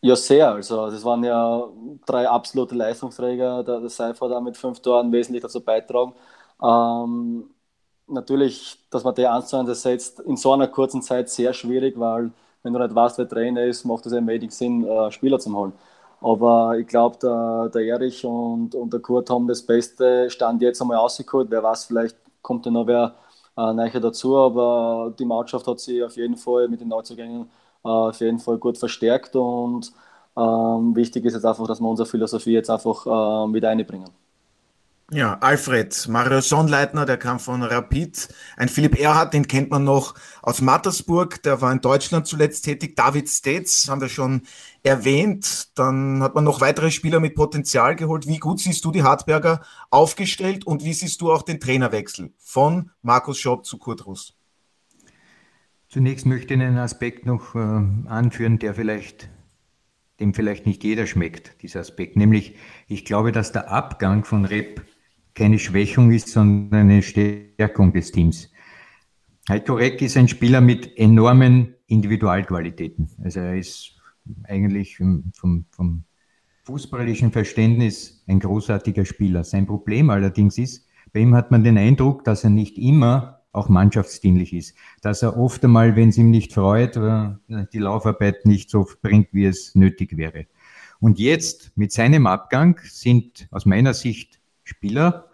[0.00, 0.52] Ja, sehr.
[0.52, 1.68] Also das waren ja
[2.06, 3.64] drei absolute Leistungsträger.
[3.64, 6.14] Der, der Seifer da mit fünf Toren wesentlich dazu beitragen.
[6.62, 7.50] Ähm,
[8.06, 12.30] natürlich, dass man die eins ersetzt, in so einer kurzen Zeit sehr schwierig, weil
[12.66, 15.54] wenn du nicht weißt, wer Trainer ist, macht es eben wenig Sinn, äh, Spieler zu
[15.56, 15.72] holen.
[16.20, 20.80] Aber ich glaube, der, der Erich und, und der Kurt haben das beste Stand jetzt
[20.80, 21.50] einmal rausgeholt.
[21.50, 23.14] Wer weiß, vielleicht kommt ja noch wer
[23.56, 27.50] äh, nachher dazu, aber die Mannschaft hat sich auf jeden Fall mit den Neuzugängen
[27.84, 29.92] äh, auf jeden Fall gut verstärkt und
[30.36, 34.10] ähm, wichtig ist jetzt einfach, dass wir unsere Philosophie jetzt einfach äh, wieder einbringen.
[35.12, 38.28] Ja, Alfred, Mario Sonnleitner, der kam von Rapid.
[38.56, 42.96] Ein Philipp Erhardt, den kennt man noch aus Mattersburg, der war in Deutschland zuletzt tätig.
[42.96, 44.42] David States haben wir schon
[44.82, 45.78] erwähnt.
[45.78, 48.26] Dann hat man noch weitere Spieler mit Potenzial geholt.
[48.26, 52.90] Wie gut siehst du die Hartberger aufgestellt und wie siehst du auch den Trainerwechsel von
[53.02, 54.34] Markus Schopp zu Kurt Russ?
[55.88, 57.58] Zunächst möchte ich einen Aspekt noch äh,
[58.08, 59.28] anführen, der vielleicht
[60.18, 62.16] dem vielleicht nicht jeder schmeckt, dieser Aspekt.
[62.16, 62.56] Nämlich,
[62.88, 64.80] ich glaube, dass der Abgang von Rep
[65.36, 68.50] keine Schwächung ist, sondern eine Stärkung des Teams.
[69.48, 73.08] Heiko Reck ist ein Spieler mit enormen Individualqualitäten.
[73.22, 73.94] Also er ist
[74.44, 75.32] eigentlich vom,
[75.70, 76.04] vom,
[76.64, 79.44] fußballischen Verständnis ein großartiger Spieler.
[79.44, 83.68] Sein Problem allerdings ist, bei ihm hat man den Eindruck, dass er nicht immer auch
[83.68, 84.74] mannschaftsdienlich ist.
[85.00, 87.34] Dass er oft einmal, wenn es ihm nicht freut, äh,
[87.72, 90.46] die Laufarbeit nicht so bringt, wie es nötig wäre.
[90.98, 95.25] Und jetzt mit seinem Abgang sind aus meiner Sicht Spieler,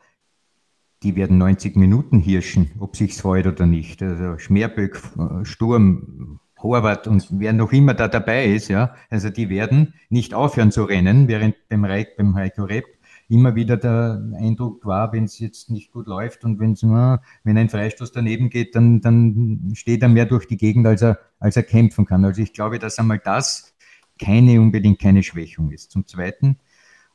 [1.03, 4.03] die werden 90 Minuten hirschen, ob sich's freut oder nicht.
[4.03, 9.49] Also Schmerböck, äh, Sturm, Horvath und wer noch immer da dabei ist, ja, also die
[9.49, 12.85] werden nicht aufhören zu rennen, während beim, Reik, beim Heiko Repp
[13.29, 17.69] immer wieder der Eindruck war, wenn es jetzt nicht gut läuft und wenn's, wenn ein
[17.69, 21.63] Freistoß daneben geht, dann, dann steht er mehr durch die Gegend, als er, als er
[21.63, 22.25] kämpfen kann.
[22.25, 23.75] Also ich glaube, dass einmal das
[24.21, 25.91] keine unbedingt keine Schwächung ist.
[25.91, 26.59] Zum Zweiten,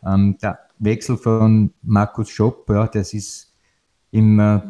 [0.05, 3.46] ähm, der Wechsel von Markus Schopp, ja, das ist
[4.11, 4.61] im äh,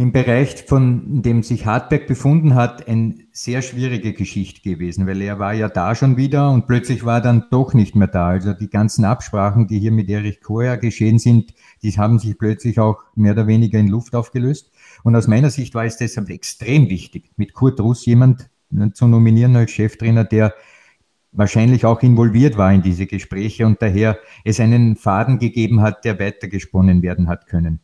[0.00, 5.38] im Bereich, von dem sich Hartberg befunden hat, eine sehr schwierige Geschichte gewesen, weil er
[5.38, 8.28] war ja da schon wieder und plötzlich war er dann doch nicht mehr da.
[8.28, 12.80] Also die ganzen Absprachen, die hier mit Erich Koher geschehen sind, die haben sich plötzlich
[12.80, 14.72] auch mehr oder weniger in Luft aufgelöst.
[15.02, 18.48] Und aus meiner Sicht war es deshalb extrem wichtig, mit Kurt Russ jemand
[18.94, 20.54] zu nominieren als Cheftrainer, der
[21.32, 26.18] wahrscheinlich auch involviert war in diese Gespräche und daher es einen Faden gegeben hat, der
[26.18, 27.80] weitergesponnen werden hat können.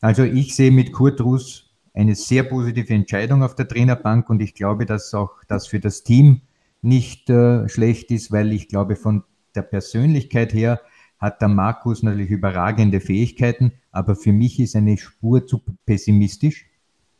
[0.00, 4.54] Also ich sehe mit Kurt Russ eine sehr positive Entscheidung auf der Trainerbank und ich
[4.54, 6.42] glaube, dass auch das für das Team
[6.82, 9.24] nicht äh, schlecht ist, weil ich glaube, von
[9.56, 10.80] der Persönlichkeit her
[11.18, 16.66] hat der Markus natürlich überragende Fähigkeiten, aber für mich ist eine Spur zu pessimistisch.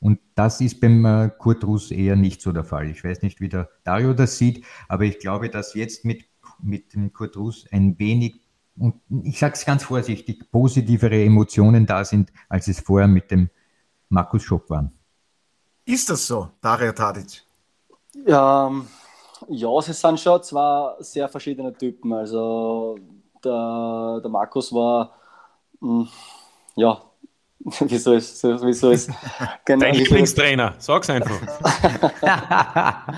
[0.01, 2.89] Und das ist beim äh, Kurt Russ eher nicht so der Fall.
[2.89, 6.25] Ich weiß nicht, wie der Dario das sieht, aber ich glaube, dass jetzt mit,
[6.63, 8.41] mit dem Kurt Russ ein wenig
[8.81, 13.51] und ich sage es ganz vorsichtig, positivere Emotionen da sind, als es vorher mit dem
[14.09, 14.93] Markus Schopp waren.
[15.85, 17.43] Ist das so, Dario Tadic?
[18.27, 18.71] Ja,
[19.49, 22.13] ja, es sind schon zwei sehr verschiedene Typen.
[22.13, 22.99] Also
[23.45, 25.15] der, der Markus war,
[25.81, 26.09] mh, hm,
[26.77, 27.03] ja,
[27.81, 29.07] wie soll es, wie soll es,
[29.65, 31.41] genau, Dein Lieblingstrainer, sag's einfach.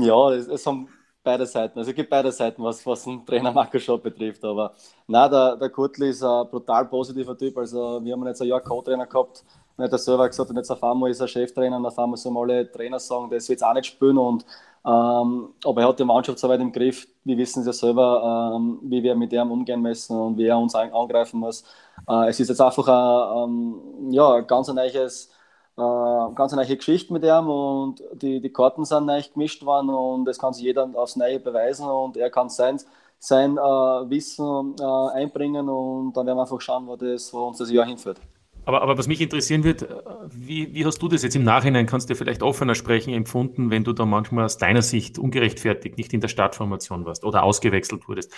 [0.00, 0.88] ja, es, es haben
[1.22, 1.78] beide Seiten.
[1.78, 4.44] Also es gibt beide Seiten, was, was den Trainer Marco Schott betrifft.
[4.44, 4.74] Aber
[5.06, 7.56] nein, der, der Kurtli ist ein brutal positiver Typ.
[7.58, 9.44] Also wir haben jetzt ein Jahr Co-Trainer gehabt.
[9.76, 12.16] Und er hat selber gesagt, und jetzt auf einmal ist er Cheftrainer und auf einmal
[12.16, 14.18] so alle Trainer sagen, das wird es auch nicht spielen.
[14.18, 14.44] Und,
[14.84, 18.54] ähm, aber er hat die Mannschaft so weit im Griff, wir wissen es ja selber,
[18.56, 21.62] ähm, wie wir mit ihm umgehen müssen und wie er uns angreifen muss.
[22.08, 25.30] Äh, es ist jetzt einfach ein, ähm, ja, ganz ein neues
[25.78, 29.90] äh, ganz eine neue Geschichte mit ihm und die, die Karten sind neu gemischt worden
[29.90, 32.80] und das kann sich jeder aufs Neue beweisen und er kann sein,
[33.20, 37.58] sein äh, Wissen äh, einbringen und dann werden wir einfach schauen, wo, das, wo uns
[37.58, 38.20] das Jahr hinführt.
[38.64, 39.86] Aber, aber was mich interessieren wird, äh,
[40.30, 43.84] wie, wie hast du das jetzt im Nachhinein, kannst du vielleicht offener sprechen, empfunden, wenn
[43.84, 48.32] du da manchmal aus deiner Sicht ungerechtfertigt nicht in der Startformation warst oder ausgewechselt wurdest?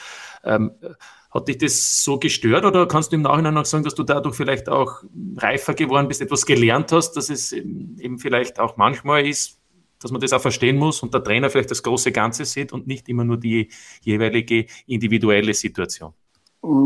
[0.44, 0.72] Ähm,
[1.30, 4.34] hat dich das so gestört oder kannst du im Nachhinein noch sagen, dass du dadurch
[4.34, 5.02] vielleicht auch
[5.36, 9.58] reifer geworden bist, etwas gelernt hast, dass es eben vielleicht auch manchmal ist,
[10.00, 12.86] dass man das auch verstehen muss und der Trainer vielleicht das große Ganze sieht und
[12.86, 13.68] nicht immer nur die
[14.02, 16.12] jeweilige individuelle Situation?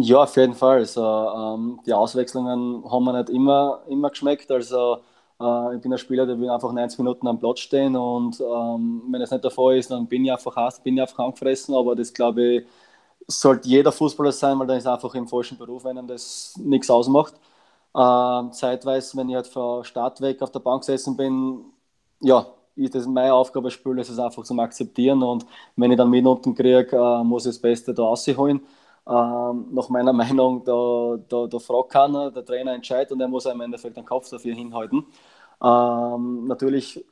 [0.01, 0.79] Ja, auf jeden Fall.
[0.79, 4.51] Also, ähm, die Auswechslungen haben mir nicht immer, immer geschmeckt.
[4.51, 4.99] Also,
[5.41, 9.03] äh, ich bin ein Spieler, der will einfach 90 Minuten am Platz stehen und ähm,
[9.11, 11.75] wenn das nicht der Fall ist, dann bin ich einfach heiß, bin ich einfach angefressen.
[11.75, 12.67] Aber das glaube ich,
[13.27, 16.91] sollte jeder Fußballer sein, weil dann ist einfach im falschen Beruf, wenn ihm das nichts
[16.91, 17.35] ausmacht.
[17.97, 21.65] Ähm, zeitweise, wenn ich halt von Start weg auf der Bank gesessen bin,
[22.21, 26.11] ja, ist das meine Aufgabe, Spiel ist es einfach zum Akzeptieren und wenn ich dann
[26.11, 28.61] Minuten kriege, äh, muss ich das Beste da rausholen.
[29.07, 33.47] Ähm, nach meiner Meinung, da, da, da fragt keiner, der Trainer entscheidet und er muss
[33.47, 35.07] im Endeffekt den Kopf dafür hinhalten.
[35.63, 37.05] Ähm, natürlich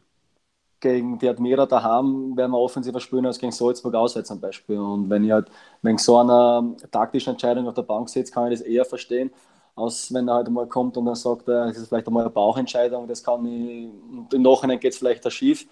[0.83, 4.79] gegen die Admira daheim werden wir offensiver spielen als gegen Salzburg auswärts zum Beispiel.
[4.79, 5.49] Und wenn ich halt
[5.81, 9.31] wegen so einer taktischen Entscheidung auf der Bank sitze, kann ich das eher verstehen,
[9.77, 13.09] als wenn er halt mal kommt und dann sagt, es ist vielleicht einmal eine Bauchentscheidung,
[13.09, 13.89] das kann ich,
[14.35, 15.67] im Nachhinein geht es vielleicht da schief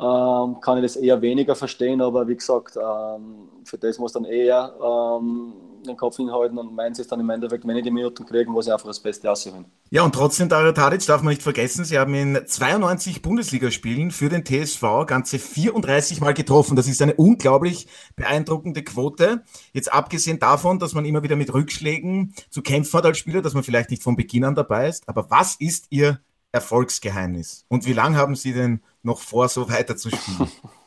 [0.00, 4.24] ähm, kann ich das eher weniger verstehen, aber wie gesagt, ähm, für das muss dann
[4.24, 5.52] eher ähm,
[5.86, 8.66] den Kopf hinhalten und meins ist dann im Endeffekt, wenn ich die Minuten kriege, muss
[8.66, 9.66] ich einfach das Beste aussuchen.
[9.90, 14.28] Ja, und trotzdem, Dario Tadic darf man nicht vergessen, Sie haben in 92 Bundesligaspielen für
[14.28, 16.76] den TSV ganze 34 Mal getroffen.
[16.76, 19.42] Das ist eine unglaublich beeindruckende Quote.
[19.72, 23.54] Jetzt abgesehen davon, dass man immer wieder mit Rückschlägen zu kämpfen hat als Spieler, dass
[23.54, 25.08] man vielleicht nicht von Beginn an dabei ist.
[25.08, 26.20] Aber was ist Ihr
[26.52, 27.64] Erfolgsgeheimnis?
[27.68, 30.50] Und wie lange haben Sie denn noch vor, so weiter zu spielen?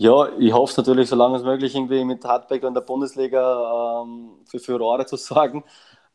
[0.00, 4.30] Ja, ich hoffe es natürlich, solange es möglich irgendwie mit Hartberg in der Bundesliga ähm,
[4.46, 5.64] für Furore zu sorgen.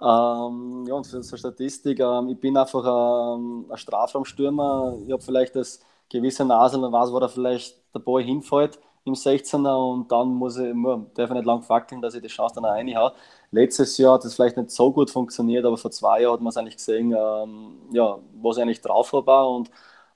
[0.02, 4.98] Ähm, ja, und für so Statistik, ähm, ich bin einfach ähm, ein Strafraumstürmer.
[5.06, 8.80] Ich habe vielleicht das gewisse Nase und weiß, wo da vielleicht der Ball hinfällt.
[9.06, 10.74] im 16er und dann muss ich,
[11.14, 13.12] darf ich nicht lang fackeln, dass ich die Chance dann auch reinhaue.
[13.52, 16.50] Letztes Jahr hat es vielleicht nicht so gut funktioniert, aber vor zwei Jahren hat man
[16.52, 19.70] es eigentlich gesehen, ähm, ja, was ich eigentlich drauf war und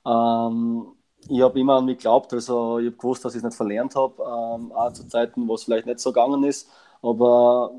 [0.06, 0.88] ähm,
[1.30, 3.96] ich habe immer an mich geglaubt, also ich habe gewusst, dass ich es nicht verlernt
[3.96, 6.70] habe, ähm, auch zu Zeiten, wo es vielleicht nicht so gegangen ist,
[7.02, 7.72] aber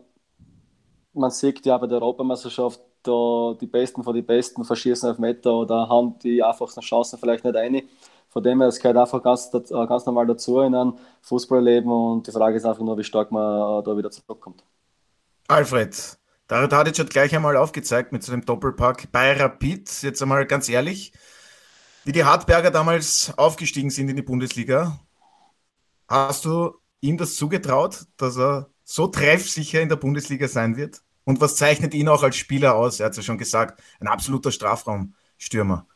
[1.13, 5.53] man sieht ja bei der Europameisterschaft, da die Besten von den Besten verschießen auf Meter
[5.53, 7.85] oder haben die einfachsten Chancen vielleicht nicht eine.
[8.29, 12.27] Von dem her, es gehört einfach ganz, äh, ganz normal dazu in einem Fußballleben und
[12.27, 14.63] die Frage ist einfach nur, wie stark man äh, da wieder zurückkommt.
[15.49, 20.03] Alfred, Dario Tadic hat gleich einmal aufgezeigt mit seinem Doppelpack bei Rapid.
[20.03, 21.13] Jetzt einmal ganz ehrlich,
[22.09, 24.99] wie die Hartberger damals aufgestiegen sind in die Bundesliga,
[26.09, 31.03] hast du ihm das zugetraut, dass er so treffsicher in der Bundesliga sein wird?
[31.25, 32.99] Und was zeichnet ihn auch als Spieler aus?
[32.99, 35.87] Er hat es ja schon gesagt, ein absoluter Strafraumstürmer.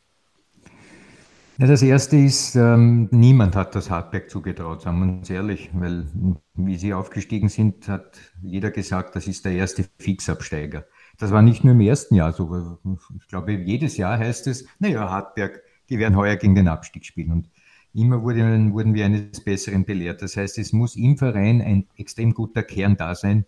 [1.57, 6.05] Ja, das erste ist, ähm, niemand hat das Hartberg zugetraut, sagen wir uns ehrlich, weil
[6.53, 10.85] wie sie aufgestiegen sind, hat jeder gesagt, das ist der erste Fixabsteiger.
[11.17, 12.77] Das war nicht nur im ersten Jahr so.
[13.19, 17.31] Ich glaube, jedes Jahr heißt es, naja, Hartberg, die werden heuer gegen den Abstieg spielen.
[17.31, 17.49] Und
[17.93, 20.23] immer wurden, wurden wir eines Besseren belehrt.
[20.23, 23.45] Das heißt, es muss im Verein ein extrem guter Kern da sein,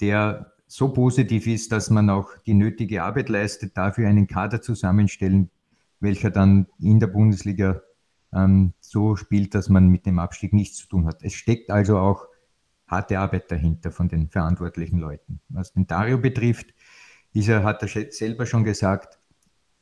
[0.00, 5.50] der so positiv ist, dass man auch die nötige Arbeit leistet, dafür einen Kader zusammenstellen,
[6.00, 7.82] welcher dann in der Bundesliga
[8.32, 11.22] ähm, so spielt, dass man mit dem Abstieg nichts zu tun hat.
[11.22, 12.24] Es steckt also auch
[12.86, 15.40] harte Arbeit dahinter von den verantwortlichen Leuten.
[15.50, 16.72] Was den Dario betrifft,
[17.34, 19.18] ist er, hat er selber schon gesagt,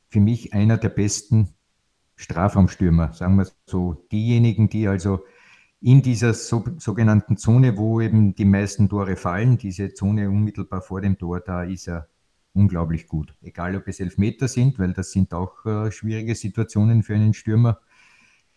[0.09, 1.53] für mich einer der besten
[2.21, 4.05] Strafraumstürmer, sagen wir so.
[4.11, 5.25] Diejenigen, die also
[5.81, 11.01] in dieser so, sogenannten Zone, wo eben die meisten Tore fallen, diese Zone unmittelbar vor
[11.01, 12.07] dem Tor, da ist er
[12.53, 13.33] unglaublich gut.
[13.41, 17.79] Egal, ob es Elfmeter sind, weil das sind auch äh, schwierige Situationen für einen Stürmer,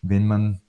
[0.03, 0.61] wenn man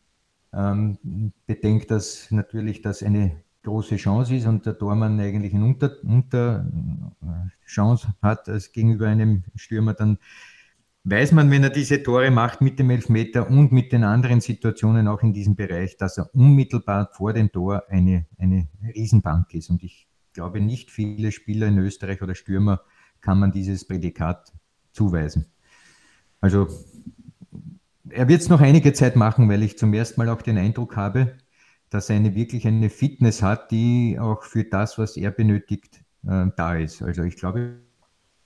[0.54, 5.92] ähm, bedenkt, dass natürlich das eine große Chance ist und der Tormann eigentlich eine Unter,
[6.04, 6.64] Unter
[7.20, 10.18] äh, Chance hat als gegenüber einem Stürmer, dann
[11.08, 15.06] weiß man, wenn er diese Tore macht mit dem Elfmeter und mit den anderen Situationen
[15.06, 19.70] auch in diesem Bereich, dass er unmittelbar vor dem Tor eine, eine Riesenbank ist.
[19.70, 22.80] Und ich glaube, nicht viele Spieler in Österreich oder Stürmer
[23.20, 24.52] kann man dieses Prädikat
[24.90, 25.46] zuweisen.
[26.40, 26.68] Also
[28.10, 30.96] er wird es noch einige Zeit machen, weil ich zum ersten Mal auch den Eindruck
[30.96, 31.36] habe,
[31.88, 36.46] dass er eine, wirklich eine Fitness hat, die auch für das, was er benötigt, äh,
[36.56, 37.00] da ist.
[37.00, 37.85] Also ich glaube,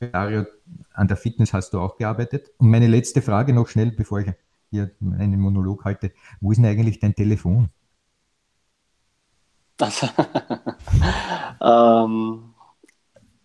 [0.01, 0.47] Dario,
[0.95, 2.51] an der Fitness hast du auch gearbeitet.
[2.59, 4.33] Und meine letzte Frage noch schnell, bevor ich
[4.71, 6.13] hier einen Monolog halte.
[6.41, 7.69] Wo ist denn eigentlich dein Telefon?
[9.81, 10.07] Also,
[11.61, 12.55] ähm,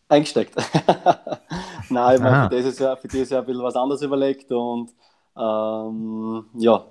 [0.10, 0.56] eingesteckt.
[1.90, 4.92] Nein, ich meine, für, dieses Jahr, für dieses Jahr ein bisschen was anderes überlegt und
[5.38, 6.86] ähm, ja,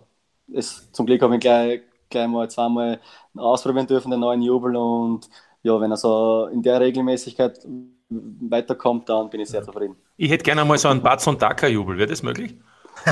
[0.53, 3.00] es, zum Glück habe ich gleich, gleich mal zweimal
[3.37, 5.29] ausprobieren dürfen, den neuen Jubel und
[5.62, 7.66] ja, wenn er so in der Regelmäßigkeit
[8.08, 9.96] weiterkommt, dann bin ich sehr zufrieden.
[10.16, 11.98] Ich hätte gerne mal so einen Batz und Daka-Jubel.
[11.98, 12.56] Wäre das möglich?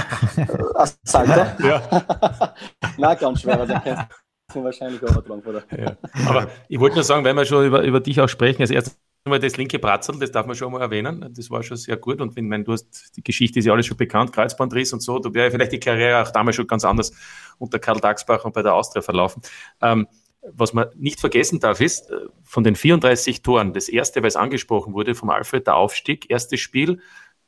[0.77, 1.57] Ach, Salter?
[1.65, 2.55] Ja.
[2.99, 3.61] Nein, ganz schwer.
[3.61, 4.09] Also, kennst
[4.55, 5.63] wahrscheinlich übertragen, oder?
[5.77, 5.97] Ja.
[6.29, 8.99] Aber ich wollte nur sagen, wenn wir schon über, über dich auch sprechen, als erstes
[9.25, 11.33] mal das linke Bratzel, das darf man schon mal erwähnen.
[11.37, 12.21] Das war schon sehr gut.
[12.21, 15.19] Und wenn, wenn du hast, die Geschichte ist ja alles schon bekannt, Kreuzbandriss und so,
[15.19, 17.13] da wäre vielleicht die Karriere auch damals schon ganz anders
[17.59, 19.43] unter Karl Daxbach und bei der Austria verlaufen.
[19.81, 20.09] Ähm,
[20.43, 24.93] was man nicht vergessen darf, ist, äh, von den 34 Toren, das erste, es angesprochen
[24.93, 27.01] wurde, vom Alfred, der Aufstieg, erstes Spiel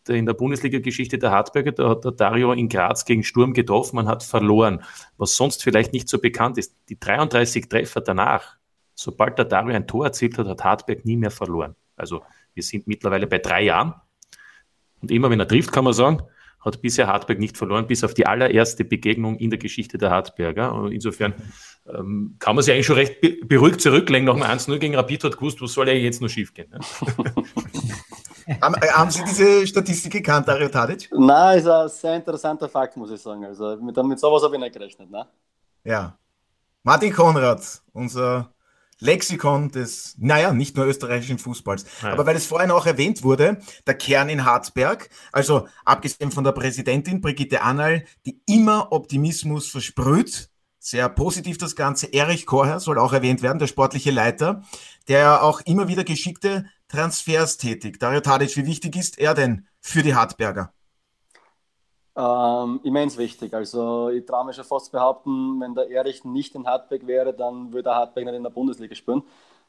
[0.09, 4.07] in der Bundesliga-Geschichte der Hartberger, da hat der Dario in Graz gegen Sturm getroffen, man
[4.07, 4.83] hat verloren.
[5.16, 8.57] Was sonst vielleicht nicht so bekannt ist, die 33 Treffer danach,
[8.94, 11.74] sobald der Dario ein Tor erzielt hat, hat Hartberg nie mehr verloren.
[11.96, 13.94] Also wir sind mittlerweile bei drei Jahren.
[15.00, 16.22] Und immer wenn er trifft, kann man sagen,
[16.64, 20.74] hat bisher Hartberg nicht verloren, bis auf die allererste Begegnung in der Geschichte der Hartberger.
[20.74, 21.35] Und insofern
[21.87, 24.27] ähm, kann man sich eigentlich schon recht beruhigt zurücklegen.
[24.27, 26.70] Nach dem 1-0 gegen Rapid hat gewusst, was soll ja jetzt noch schief gehen.
[26.70, 26.81] Ne?
[28.61, 31.11] haben, äh, haben, Sie diese Statistik gekannt, Dario Tadic?
[31.12, 33.44] Nein, ist ein sehr interessanter Fakt, muss ich sagen.
[33.44, 35.11] Also mit, mit sowas habe ich nicht gerechnet.
[35.11, 35.27] Ne?
[35.85, 36.18] Ja.
[36.83, 38.54] Martin Konrad, unser
[39.00, 41.85] Lexikon des, naja, nicht nur österreichischen Fußballs.
[42.02, 42.12] Ja.
[42.12, 46.52] Aber weil es vorhin auch erwähnt wurde, der Kern in Harzberg, also abgesehen von der
[46.52, 52.12] Präsidentin Brigitte Annal, die immer Optimismus versprüht, sehr positiv das Ganze.
[52.12, 54.62] Erich Korher soll auch erwähnt werden, der sportliche Leiter,
[55.09, 58.02] der auch immer wieder geschickte Transfers tätigt.
[58.02, 60.74] Dario Tadic, wie wichtig ist er denn für die Hartberger?
[62.16, 63.53] Ähm, immens wichtig.
[63.55, 67.72] Also ich traue mich schon fast behaupten, wenn der Erich nicht in Hartberg wäre, dann
[67.72, 69.22] würde er Hartberg nicht in der Bundesliga spielen,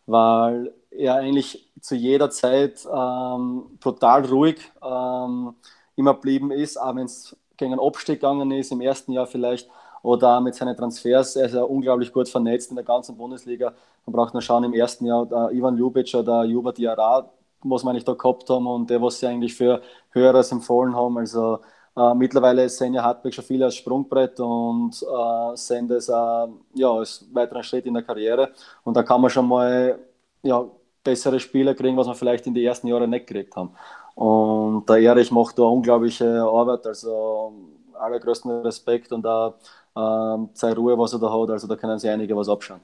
[0.05, 5.55] weil er eigentlich zu jeder Zeit ähm, total ruhig ähm,
[5.95, 9.69] immer geblieben ist, auch wenn es gegen einen Abstieg gegangen ist, im ersten Jahr vielleicht.
[10.03, 11.35] oder mit seinen Transfers.
[11.35, 13.73] Er ist ja unglaublich gut vernetzt in der ganzen Bundesliga.
[14.05, 17.29] Man braucht nur schauen, im ersten Jahr der Ivan Ljubic oder Juba Diarra,
[17.63, 19.81] was wir eigentlich da gehabt haben und der, was sie eigentlich für
[20.11, 21.17] Höheres empfohlen haben.
[21.17, 21.59] Also
[21.95, 26.91] äh, mittlerweile sehen ja Hartberg schon viele als Sprungbrett und äh, sehen das äh, ja,
[26.91, 28.51] als weiteren Schritt in der Karriere.
[28.83, 29.97] Und da kann man schon mal
[30.43, 30.65] ja,
[31.03, 33.71] bessere Spieler kriegen, was wir vielleicht in den ersten Jahren nicht gekriegt haben.
[34.15, 37.53] Und der Erich macht da unglaubliche Arbeit, also
[37.93, 39.53] allergrößten Respekt und da
[39.95, 42.81] äh, seine Ruhe, was er da hat, also da können sich einige was abschauen.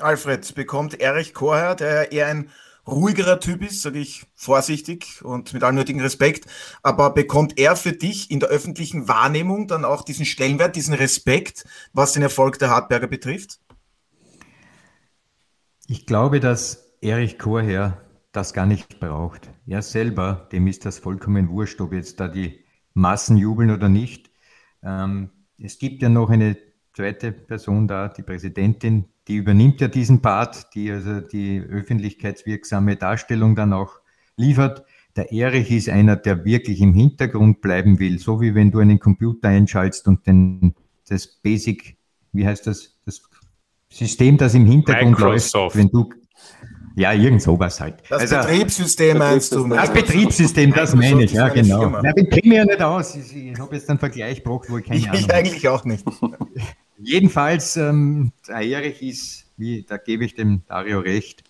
[0.00, 2.50] Alfred, bekommt Erich Korher, der eher ein
[2.86, 6.46] ruhigerer Typ ist, sage ich vorsichtig und mit allem nötigen Respekt,
[6.82, 11.64] aber bekommt er für dich in der öffentlichen Wahrnehmung dann auch diesen Stellenwert, diesen Respekt,
[11.92, 13.60] was den Erfolg der Hartberger betrifft?
[15.86, 18.00] Ich glaube, dass Erich Chorherr
[18.32, 19.50] das gar nicht braucht.
[19.66, 24.30] Er selber, dem ist das vollkommen wurscht, ob jetzt da die Massen jubeln oder nicht.
[24.82, 26.56] Ähm, es gibt ja noch eine
[26.94, 33.56] zweite Person da, die Präsidentin, die übernimmt ja diesen Part, die also die öffentlichkeitswirksame Darstellung
[33.56, 33.92] dann auch
[34.36, 34.84] liefert.
[35.16, 38.98] Der Erich ist einer, der wirklich im Hintergrund bleiben will, so wie wenn du einen
[38.98, 40.74] Computer einschaltest und den,
[41.08, 41.96] das Basic,
[42.32, 43.22] wie heißt das, das
[43.88, 45.76] System, das im Hintergrund Microsoft.
[45.76, 46.10] läuft, wenn du
[46.96, 48.02] ja, irgend sowas halt.
[48.08, 49.66] Das also, Betriebssystem meinst du?
[49.66, 51.88] Das Betriebssystem, das meine ich, ja, genau.
[51.88, 53.16] Na, ich kenne ja nicht aus.
[53.16, 55.84] Ich, ich habe jetzt einen Vergleich gebracht, wo ich keine ich, Ahnung Ich eigentlich auch
[55.84, 56.04] nicht.
[57.04, 61.44] Jedenfalls, ähm, der Erich ist, wie, da gebe ich dem Dario recht,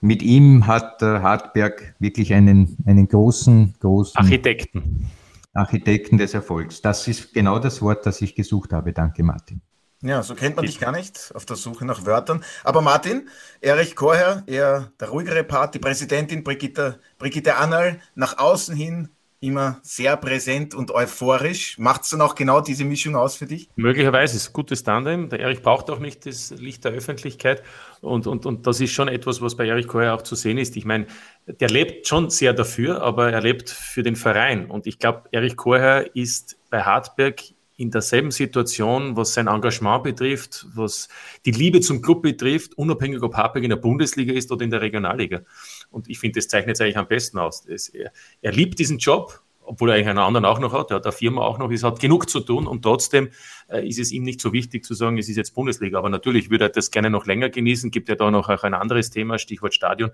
[0.00, 5.10] mit ihm hat äh, Hartberg wirklich einen, einen großen, großen Architekten.
[5.52, 6.80] Architekten des Erfolgs.
[6.80, 8.92] Das ist genau das Wort, das ich gesucht habe.
[8.92, 9.60] Danke, Martin.
[10.00, 12.44] Ja, so kennt man dich gar nicht auf der Suche nach Wörtern.
[12.62, 13.28] Aber Martin,
[13.60, 19.08] Erich Korher, eher der ruhigere Part, die Präsidentin Brigitte, Brigitte Annal, nach außen hin
[19.40, 21.78] immer sehr präsent und euphorisch.
[21.78, 23.68] Macht es dann auch genau diese Mischung aus für dich?
[23.76, 25.28] Möglicherweise ist gutes Tandem.
[25.28, 27.62] Der Erich braucht auch nicht das Licht der Öffentlichkeit.
[28.00, 30.76] Und, und, und das ist schon etwas, was bei Erich Koher auch zu sehen ist.
[30.76, 31.06] Ich meine,
[31.46, 34.70] der lebt schon sehr dafür, aber er lebt für den Verein.
[34.70, 37.42] Und ich glaube, Erich Koher ist bei Hartberg
[37.78, 41.08] in derselben Situation, was sein Engagement betrifft, was
[41.46, 44.80] die Liebe zum Club betrifft, unabhängig ob Hartberg in der Bundesliga ist oder in der
[44.80, 45.42] Regionalliga.
[45.88, 47.64] Und ich finde, das zeichnet es eigentlich am besten aus.
[47.66, 48.10] Es, er,
[48.42, 51.12] er, liebt diesen Job, obwohl er eigentlich einen anderen auch noch hat, er hat eine
[51.12, 53.28] Firma auch noch, es hat genug zu tun und trotzdem
[53.68, 55.98] äh, ist es ihm nicht so wichtig zu sagen, es ist jetzt Bundesliga.
[55.98, 58.74] Aber natürlich würde er das gerne noch länger genießen, gibt ja da noch auch ein
[58.74, 60.10] anderes Thema, Stichwort Stadion.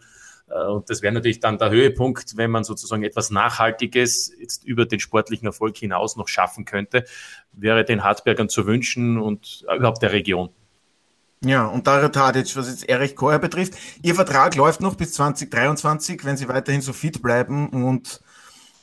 [0.49, 4.87] Äh, und das wäre natürlich dann der Höhepunkt, wenn man sozusagen etwas Nachhaltiges jetzt über
[4.87, 7.05] den sportlichen Erfolg hinaus noch schaffen könnte,
[7.53, 10.51] wäre den Hartbergern zu wünschen und überhaupt der Region.
[11.45, 16.25] Ja, und Dario Tadic, was jetzt Erich Koer betrifft, Ihr Vertrag läuft noch bis 2023,
[16.25, 18.23] wenn Sie weiterhin so fit bleiben und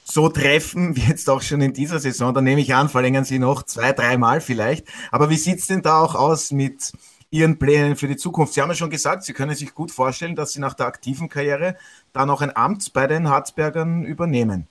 [0.03, 3.39] so treffen, wie jetzt auch schon in dieser Saison, dann nehme ich an, verlängern Sie
[3.39, 4.87] noch zwei, dreimal vielleicht.
[5.11, 6.91] Aber wie sieht's denn da auch aus mit
[7.31, 8.53] Ihren Plänen für die Zukunft?
[8.53, 11.29] Sie haben ja schon gesagt, Sie können sich gut vorstellen, dass Sie nach der aktiven
[11.29, 11.77] Karriere
[12.13, 14.67] dann auch ein Amt bei den Harzbergern übernehmen.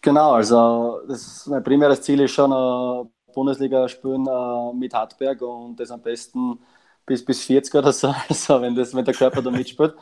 [0.00, 5.76] Genau, also das, mein primäres Ziel ist schon, äh, Bundesliga spielen äh, mit Hartberg und
[5.78, 6.58] das am besten
[7.06, 9.94] bis, bis 40 oder so, also wenn, das, wenn der Körper da mitspielt.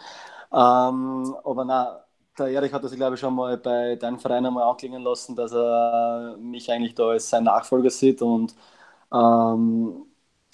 [0.53, 1.87] Ähm, aber nein,
[2.39, 5.53] der Erich hat das, glaube ich, schon mal bei deinem Verein einmal anklingen lassen, dass
[5.53, 8.55] er mich eigentlich da als sein Nachfolger sieht und
[9.13, 10.07] ähm,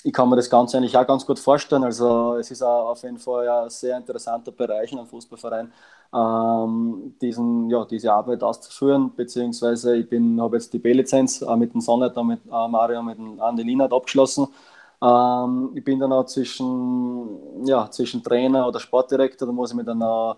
[0.07, 1.83] ich kann mir das Ganze eigentlich auch ganz gut vorstellen.
[1.85, 5.73] Also es ist auf jeden Fall ein sehr interessanter Bereich in einem Fußballverein,
[6.15, 10.07] ähm, diesen, ja, diese Arbeit auszuführen, beziehungsweise ich
[10.41, 13.93] habe jetzt die B-Lizenz äh, mit dem Sonnet, mit äh, Mario, mit dem Andi Lienert
[13.93, 14.47] abgeschlossen.
[15.03, 19.85] Ähm, ich bin dann auch zwischen, ja, zwischen Trainer oder Sportdirektor, da muss ich mir
[19.85, 20.37] dann auch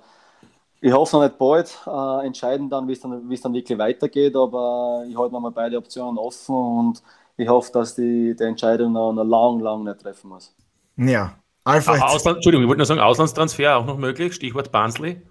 [0.81, 5.05] ich hoffe noch nicht bald äh, entscheiden dann, wie es dann, dann wirklich weitergeht, aber
[5.09, 7.03] ich halte mir beide Optionen offen und
[7.39, 10.55] ich hoffe, dass die, die Entscheidung noch, noch lang, lang nicht treffen muss.
[10.97, 12.03] Ja, Alfred.
[12.03, 15.23] Ausland, Entschuldigung, ich wollte nur sagen, Auslandstransfer auch noch möglich, Stichwort Barnsley.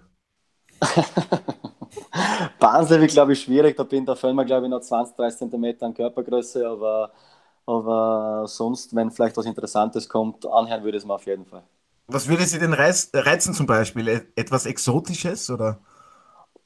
[2.58, 5.50] Barnsley wird, glaube ich, schwierig, da bin da fällt mir, glaube ich, noch 20, 30
[5.50, 7.12] cm an Körpergröße, aber,
[7.66, 11.62] aber sonst, wenn vielleicht was Interessantes kommt, anhören würde es mir auf jeden Fall.
[12.06, 14.26] Was würde Sie denn reizen zum Beispiel?
[14.34, 15.80] Etwas Exotisches oder?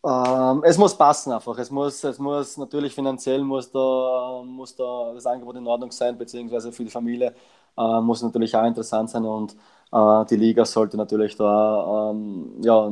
[0.04, 1.56] Ähm, es muss passen einfach.
[1.58, 6.18] Es muss, es muss natürlich finanziell muss da, muss da das Angebot in Ordnung sein,
[6.18, 7.34] beziehungsweise für die Familie
[7.78, 9.56] äh, muss natürlich auch interessant sein und
[9.92, 12.90] äh, die Liga sollte natürlich da ähm, ja,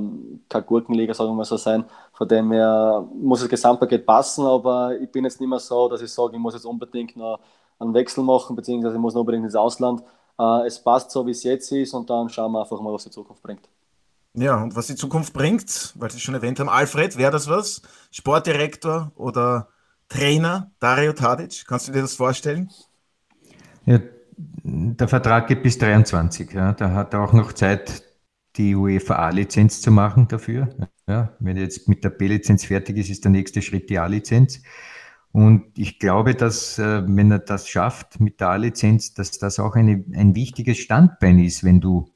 [0.48, 1.84] keine Gurkenliga, sagen wir mal so sein.
[2.12, 6.02] Von dem her muss das Gesamtpaket passen, aber ich bin jetzt nicht mehr so, dass
[6.02, 7.40] ich sage, ich muss jetzt unbedingt noch
[7.80, 10.02] einen Wechsel machen, beziehungsweise ich muss unbedingt ins Ausland.
[10.38, 13.04] Äh, es passt so, wie es jetzt ist und dann schauen wir einfach mal, was
[13.04, 13.68] die Zukunft bringt.
[14.34, 17.82] Ja, und was die Zukunft bringt, weil Sie schon erwähnt haben, Alfred, wäre das was?
[18.12, 19.68] Sportdirektor oder
[20.08, 21.64] Trainer Dario Tadic?
[21.66, 22.70] Kannst du dir das vorstellen?
[23.86, 23.98] Ja,
[24.62, 26.52] der Vertrag geht bis 23.
[26.52, 26.72] Ja.
[26.72, 28.04] Da hat er auch noch Zeit,
[28.56, 30.68] die UEFA A-Lizenz zu machen dafür.
[31.08, 34.62] Ja, wenn er jetzt mit der B-Lizenz fertig ist, ist der nächste Schritt die A-Lizenz.
[35.32, 39.76] Und ich glaube, dass, äh, wenn er das schafft mit der A-Lizenz, dass das auch
[39.76, 42.09] eine, ein wichtiges Standbein ist, wenn du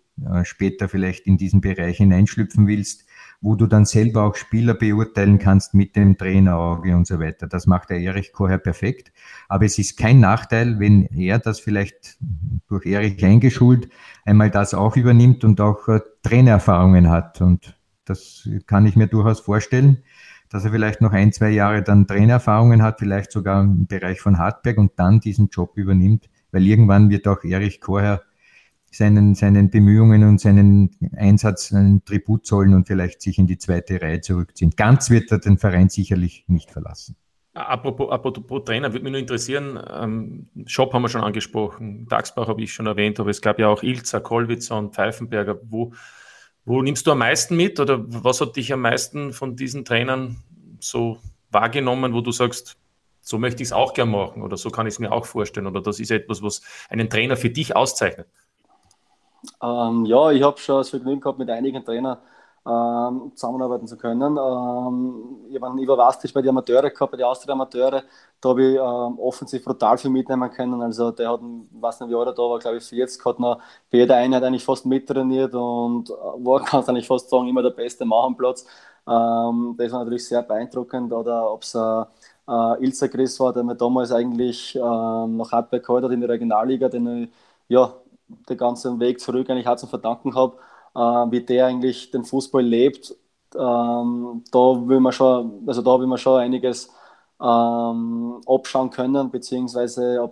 [0.44, 3.04] später vielleicht in diesen Bereich hineinschlüpfen willst,
[3.40, 7.46] wo du dann selber auch Spieler beurteilen kannst mit dem Trainerauge und so weiter.
[7.46, 9.12] Das macht der Erich Kocher perfekt.
[9.48, 12.16] Aber es ist kein Nachteil, wenn er das vielleicht
[12.68, 13.90] durch Erich eingeschult
[14.24, 17.40] einmal das auch übernimmt und auch äh, Trainererfahrungen hat.
[17.40, 19.98] Und das kann ich mir durchaus vorstellen,
[20.48, 24.38] dass er vielleicht noch ein, zwei Jahre dann Trainererfahrungen hat, vielleicht sogar im Bereich von
[24.38, 28.22] Hartberg und dann diesen Job übernimmt, weil irgendwann wird auch Erich Kocher
[28.96, 34.00] seinen, seinen Bemühungen und seinen Einsatz einen Tribut zollen und vielleicht sich in die zweite
[34.00, 34.72] Reihe zurückziehen.
[34.76, 37.16] Ganz wird er den Verein sicherlich nicht verlassen.
[37.54, 42.60] Apropos, apropos Trainer, würde mich nur interessieren, ähm, Shop haben wir schon angesprochen, Daxbach habe
[42.62, 45.60] ich schon erwähnt, aber es gab ja auch Ilzer, Kollwitzer und Pfeifenberger.
[45.62, 45.92] Wo,
[46.64, 50.42] wo nimmst du am meisten mit oder was hat dich am meisten von diesen Trainern
[50.80, 51.18] so
[51.52, 52.76] wahrgenommen, wo du sagst,
[53.20, 55.66] so möchte ich es auch gern machen oder so kann ich es mir auch vorstellen
[55.66, 58.26] oder das ist etwas, was einen Trainer für dich auszeichnet?
[59.62, 62.18] Ähm, ja, ich habe schon das Vergnügen gehabt, mit einigen Trainern
[62.66, 64.36] ähm, zusammenarbeiten zu können.
[64.38, 68.02] Ähm, ich einen Ivo bei den Amateure gehabt, bei den Austria-Amateure.
[68.40, 70.80] Da habe ich ähm, offensiv brutal viel mitnehmen können.
[70.82, 73.58] Also der hat, weiß nicht wie alt er da war, glaube ich 40, hat noch
[73.90, 77.70] bei jeder Einheit eigentlich fast mittrainiert und äh, war, kannst eigentlich fast sagen, immer der
[77.70, 78.66] beste Mann am Platz.
[79.06, 81.12] Ähm, das war natürlich sehr beeindruckend.
[81.12, 82.04] Oder ob es äh,
[82.48, 86.30] äh, Ilse Chris war, der mir damals eigentlich ähm, nach Hartberg geholt hat in der
[86.30, 87.30] Regionalliga, den ich
[87.68, 87.94] ja,
[88.28, 90.56] den ganzen Weg zurück eigentlich auch zu verdanken habe,
[90.94, 90.98] äh,
[91.32, 93.14] wie der eigentlich den Fußball lebt.
[93.54, 94.58] Ähm, da
[94.88, 96.90] will man schon, also da will man schon einiges
[97.40, 100.30] ähm, abschauen können, beziehungsweise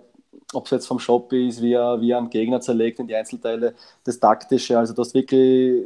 [0.53, 3.15] ob es jetzt vom Shop ist, wie er, wie er einen Gegner zerlegt in die
[3.15, 3.75] Einzelteile,
[4.05, 4.79] das Taktische.
[4.79, 5.85] Also du hast wirklich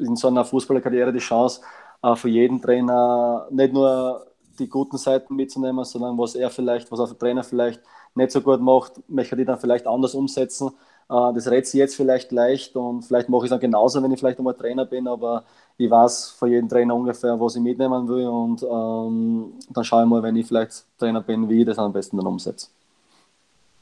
[0.00, 1.60] in so einer Fußballerkarriere die Chance,
[2.02, 4.26] äh, für jeden Trainer nicht nur
[4.58, 7.80] die guten Seiten mitzunehmen, sondern was er vielleicht, was auch der Trainer vielleicht
[8.14, 10.70] nicht so gut macht, möchte die dann vielleicht anders umsetzen.
[11.08, 14.12] Äh, das rät sie jetzt vielleicht leicht und vielleicht mache ich es dann genauso, wenn
[14.12, 15.44] ich vielleicht einmal Trainer bin, aber
[15.76, 20.08] ich weiß von jedem Trainer ungefähr, was ich mitnehmen will und ähm, dann schaue ich
[20.08, 22.68] mal, wenn ich vielleicht Trainer bin, wie ich das am besten dann umsetze.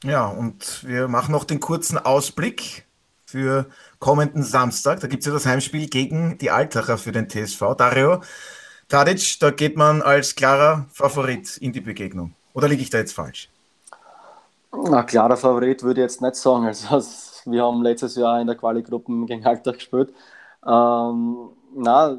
[0.03, 2.85] Ja, und wir machen noch den kurzen Ausblick
[3.25, 3.67] für
[3.99, 4.99] kommenden Samstag.
[4.99, 7.75] Da gibt es ja das Heimspiel gegen die Altacher für den TSV.
[7.77, 8.21] Dario
[8.89, 12.35] Tadic, da geht man als klarer Favorit in die Begegnung.
[12.53, 13.49] Oder liege ich da jetzt falsch?
[14.75, 16.65] Na, klarer Favorit würde ich jetzt nicht sagen.
[16.65, 16.99] Also,
[17.45, 20.13] wir haben letztes Jahr in der Quali-Gruppe gegen Alltag gespielt.
[20.65, 22.17] Ähm, na,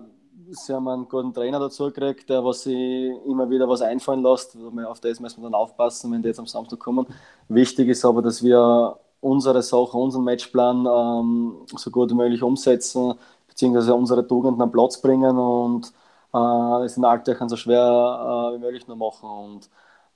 [0.50, 4.56] sie haben einen guten Trainer dazu gekriegt, der was sie immer wieder was einfallen lässt.
[4.86, 7.06] Auf das müssen wir dann aufpassen, wenn die jetzt am Samstag kommen.
[7.48, 13.14] Wichtig ist aber, dass wir unsere Sache, unseren Matchplan ähm, so gut wie möglich umsetzen,
[13.48, 15.92] beziehungsweise unsere Tugenden am Platz bringen und
[16.34, 19.28] äh, in Alltag so schwer äh, wie möglich nur machen.
[19.28, 19.70] Und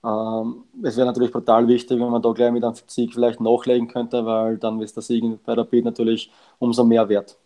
[0.05, 3.89] ähm, es wäre natürlich brutal wichtig, wenn man da gleich mit einem Sieg vielleicht nachlegen
[3.89, 7.39] könnte, weil dann ist der Sieg bei Rapid natürlich umso mehr wert.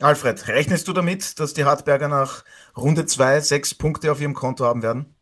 [0.00, 2.44] Alfred, rechnest du damit, dass die Hartberger nach
[2.76, 5.14] Runde 2 sechs Punkte auf ihrem Konto haben werden?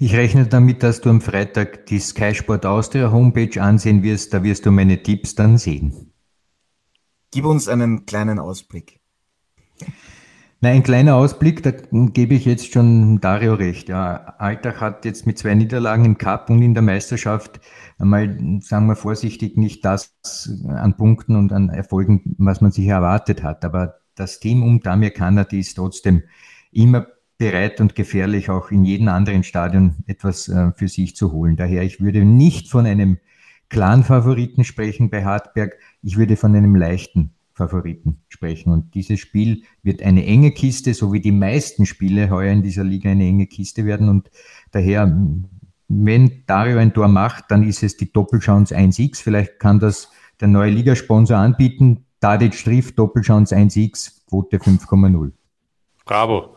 [0.00, 4.32] Ich rechne damit, dass du am Freitag die Sky Sport Austria Homepage ansehen wirst.
[4.32, 6.12] Da wirst du meine Tipps dann sehen.
[7.32, 8.97] Gib uns einen kleinen Ausblick.
[10.60, 13.88] Na, ein kleiner Ausblick, da gebe ich jetzt schon Dario recht.
[13.88, 17.60] Ja, Alltag hat jetzt mit zwei Niederlagen im Cup und in der Meisterschaft
[17.96, 20.16] einmal, sagen wir vorsichtig, nicht das
[20.66, 23.64] an Punkten und an Erfolgen, was man sich erwartet hat.
[23.64, 26.24] Aber das Team um Damir Kanadi ist trotzdem
[26.72, 27.06] immer
[27.38, 31.54] bereit und gefährlich, auch in jedem anderen Stadion etwas äh, für sich zu holen.
[31.54, 33.18] Daher, ich würde nicht von einem
[33.68, 38.72] klaren Favoriten sprechen bei Hartberg, ich würde von einem leichten Favoriten sprechen.
[38.72, 42.84] Und dieses Spiel wird eine enge Kiste, so wie die meisten Spiele heuer in dieser
[42.84, 44.08] Liga eine enge Kiste werden.
[44.08, 44.30] Und
[44.70, 45.14] daher,
[45.88, 49.22] wenn Dario ein Tor macht, dann ist es die Doppelchance 1x.
[49.22, 52.06] Vielleicht kann das der neue Ligasponsor anbieten.
[52.20, 55.32] Tadic Striff, Doppelchance 1x, Quote 5,0.
[56.04, 56.54] Bravo.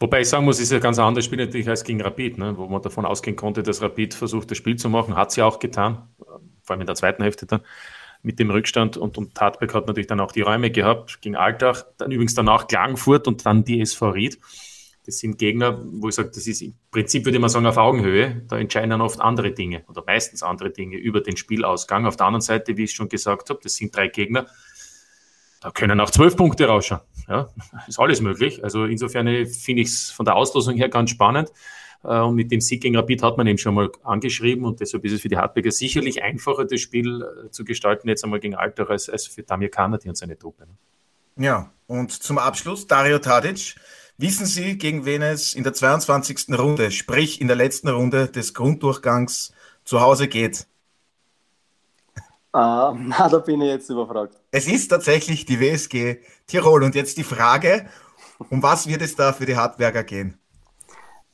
[0.00, 2.56] Wobei ich sagen muss, ist ein ganz anderes Spiel natürlich als gegen Rapid, ne?
[2.58, 5.16] wo man davon ausgehen konnte, dass Rapid versucht, das Spiel zu machen.
[5.16, 7.60] Hat sie auch getan, vor allem in der zweiten Hälfte dann
[8.24, 11.84] mit dem Rückstand und, und Tatbeck hat natürlich dann auch die Räume gehabt gegen Alltag,
[11.98, 14.40] dann übrigens danach Klagenfurt und dann die SV Ried.
[15.04, 17.76] Das sind Gegner, wo ich sage, das ist im Prinzip, würde ich mal sagen, auf
[17.76, 18.42] Augenhöhe.
[18.48, 22.06] Da entscheiden dann oft andere Dinge oder meistens andere Dinge über den Spielausgang.
[22.06, 24.46] Auf der anderen Seite, wie ich schon gesagt habe, das sind drei Gegner.
[25.60, 27.02] Da können auch zwölf Punkte rausschauen.
[27.28, 27.50] Ja,
[27.86, 28.64] ist alles möglich.
[28.64, 31.52] Also insofern finde ich es von der Auslosung her ganz spannend.
[32.04, 35.04] Äh, und mit dem Sieg gegen Rapid hat man eben schon mal angeschrieben und deshalb
[35.04, 38.54] ist es für die Hartberger sicherlich einfacher, das Spiel äh, zu gestalten, jetzt einmal gegen
[38.54, 40.66] Alter als, als für Damir Kanadi und seine Truppe.
[40.66, 41.44] Ne?
[41.46, 43.74] Ja, und zum Abschluss Dario Tadic.
[44.16, 46.56] Wissen Sie, gegen wen es in der 22.
[46.56, 49.52] Runde, sprich in der letzten Runde des Grunddurchgangs
[49.84, 50.68] zu Hause geht?
[52.54, 54.36] Uh, na, da bin ich jetzt überfragt.
[54.52, 56.84] Es ist tatsächlich die WSG Tirol.
[56.84, 57.86] Und jetzt die Frage,
[58.50, 60.38] um was wird es da für die Hartberger gehen?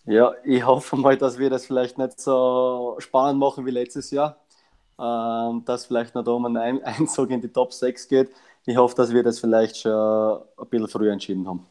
[0.07, 4.38] Ja, ich hoffe mal, dass wir das vielleicht nicht so spannend machen wie letztes Jahr.
[4.98, 8.30] Ähm, dass vielleicht noch um einen Einzug in die Top 6 geht.
[8.66, 11.66] Ich hoffe, dass wir das vielleicht schon ein bisschen früher entschieden haben.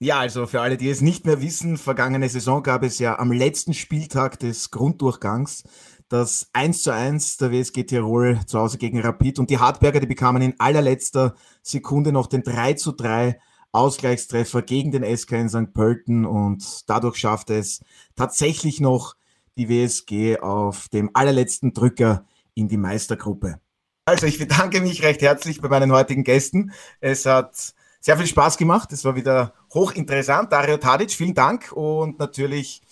[0.00, 3.30] Ja, also für alle, die es nicht mehr wissen, vergangene Saison gab es ja am
[3.32, 5.64] letzten Spieltag des Grunddurchgangs
[6.08, 10.06] das 1 zu 1 der WSG Tirol zu Hause gegen Rapid und die Hartberger, die
[10.06, 13.40] bekamen in allerletzter Sekunde noch den 3 zu 3
[13.72, 15.72] Ausgleichstreffer gegen den SK in St.
[15.72, 17.80] Pölten und dadurch schaffte es
[18.14, 19.16] tatsächlich noch
[19.56, 23.60] die WSG auf dem allerletzten Drücker in die Meistergruppe.
[24.04, 26.72] Also ich bedanke mich recht herzlich bei meinen heutigen Gästen.
[27.00, 28.92] Es hat sehr viel Spaß gemacht.
[28.92, 30.52] Es war wieder hochinteressant.
[30.52, 32.82] Dario Tadic, vielen Dank und natürlich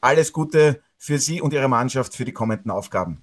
[0.00, 3.22] alles Gute für Sie und Ihre Mannschaft für die kommenden Aufgaben.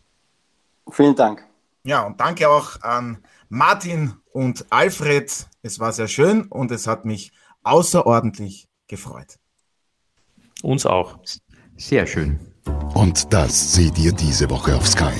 [0.91, 1.45] Vielen Dank.
[1.83, 5.47] Ja, und danke auch an Martin und Alfred.
[5.67, 9.35] Es war sehr schön und es hat mich außerordentlich gefreut.
[10.63, 11.19] Uns auch.
[11.75, 12.39] Sehr schön.
[12.93, 15.11] Und das seht ihr diese Woche auf Sky.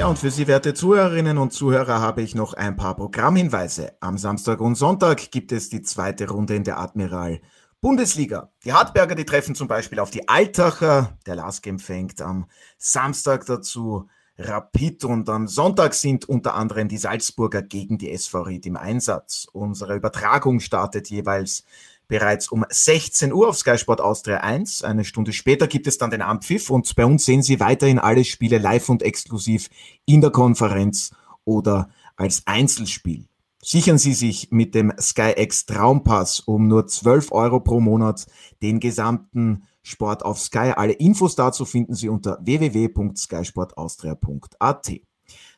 [0.00, 3.92] Ja, und für Sie, werte Zuhörerinnen und Zuhörer, habe ich noch ein paar Programmhinweise.
[4.00, 7.40] Am Samstag und Sonntag gibt es die zweite Runde in der Admiral
[7.80, 8.50] Bundesliga.
[8.64, 11.16] Die Hartberger, die treffen zum Beispiel auf die Altacher.
[11.24, 12.46] Der LASK empfängt am
[12.78, 14.08] Samstag dazu
[14.42, 19.46] Rapid und am Sonntag sind unter anderem die Salzburger gegen die SV Ried im Einsatz.
[19.52, 21.64] Unsere Übertragung startet jeweils
[22.08, 24.82] bereits um 16 Uhr auf Sky Sport Austria 1.
[24.82, 28.24] Eine Stunde später gibt es dann den Ampfiff und bei uns sehen Sie weiterhin alle
[28.24, 29.68] Spiele live und exklusiv
[30.06, 31.10] in der Konferenz
[31.44, 33.26] oder als Einzelspiel.
[33.62, 38.26] Sichern Sie sich mit dem SkyX Traumpass um nur 12 Euro pro Monat
[38.62, 40.72] den gesamten Sport auf Sky.
[40.76, 44.92] Alle Infos dazu finden Sie unter www.skysportaustria.at.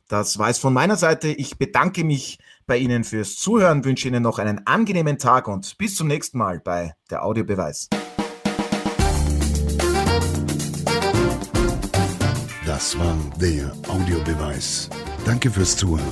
[0.09, 1.29] Das war es von meiner Seite.
[1.29, 5.95] Ich bedanke mich bei Ihnen fürs Zuhören, wünsche Ihnen noch einen angenehmen Tag und bis
[5.95, 7.91] zum nächsten Mal bei der Audiobeweis.
[12.67, 14.91] Das war der Audiobeweis.
[15.25, 16.03] Danke fürs Zuhören.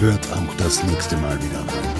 [0.00, 1.91] Hört auch das nächste Mal wieder rein.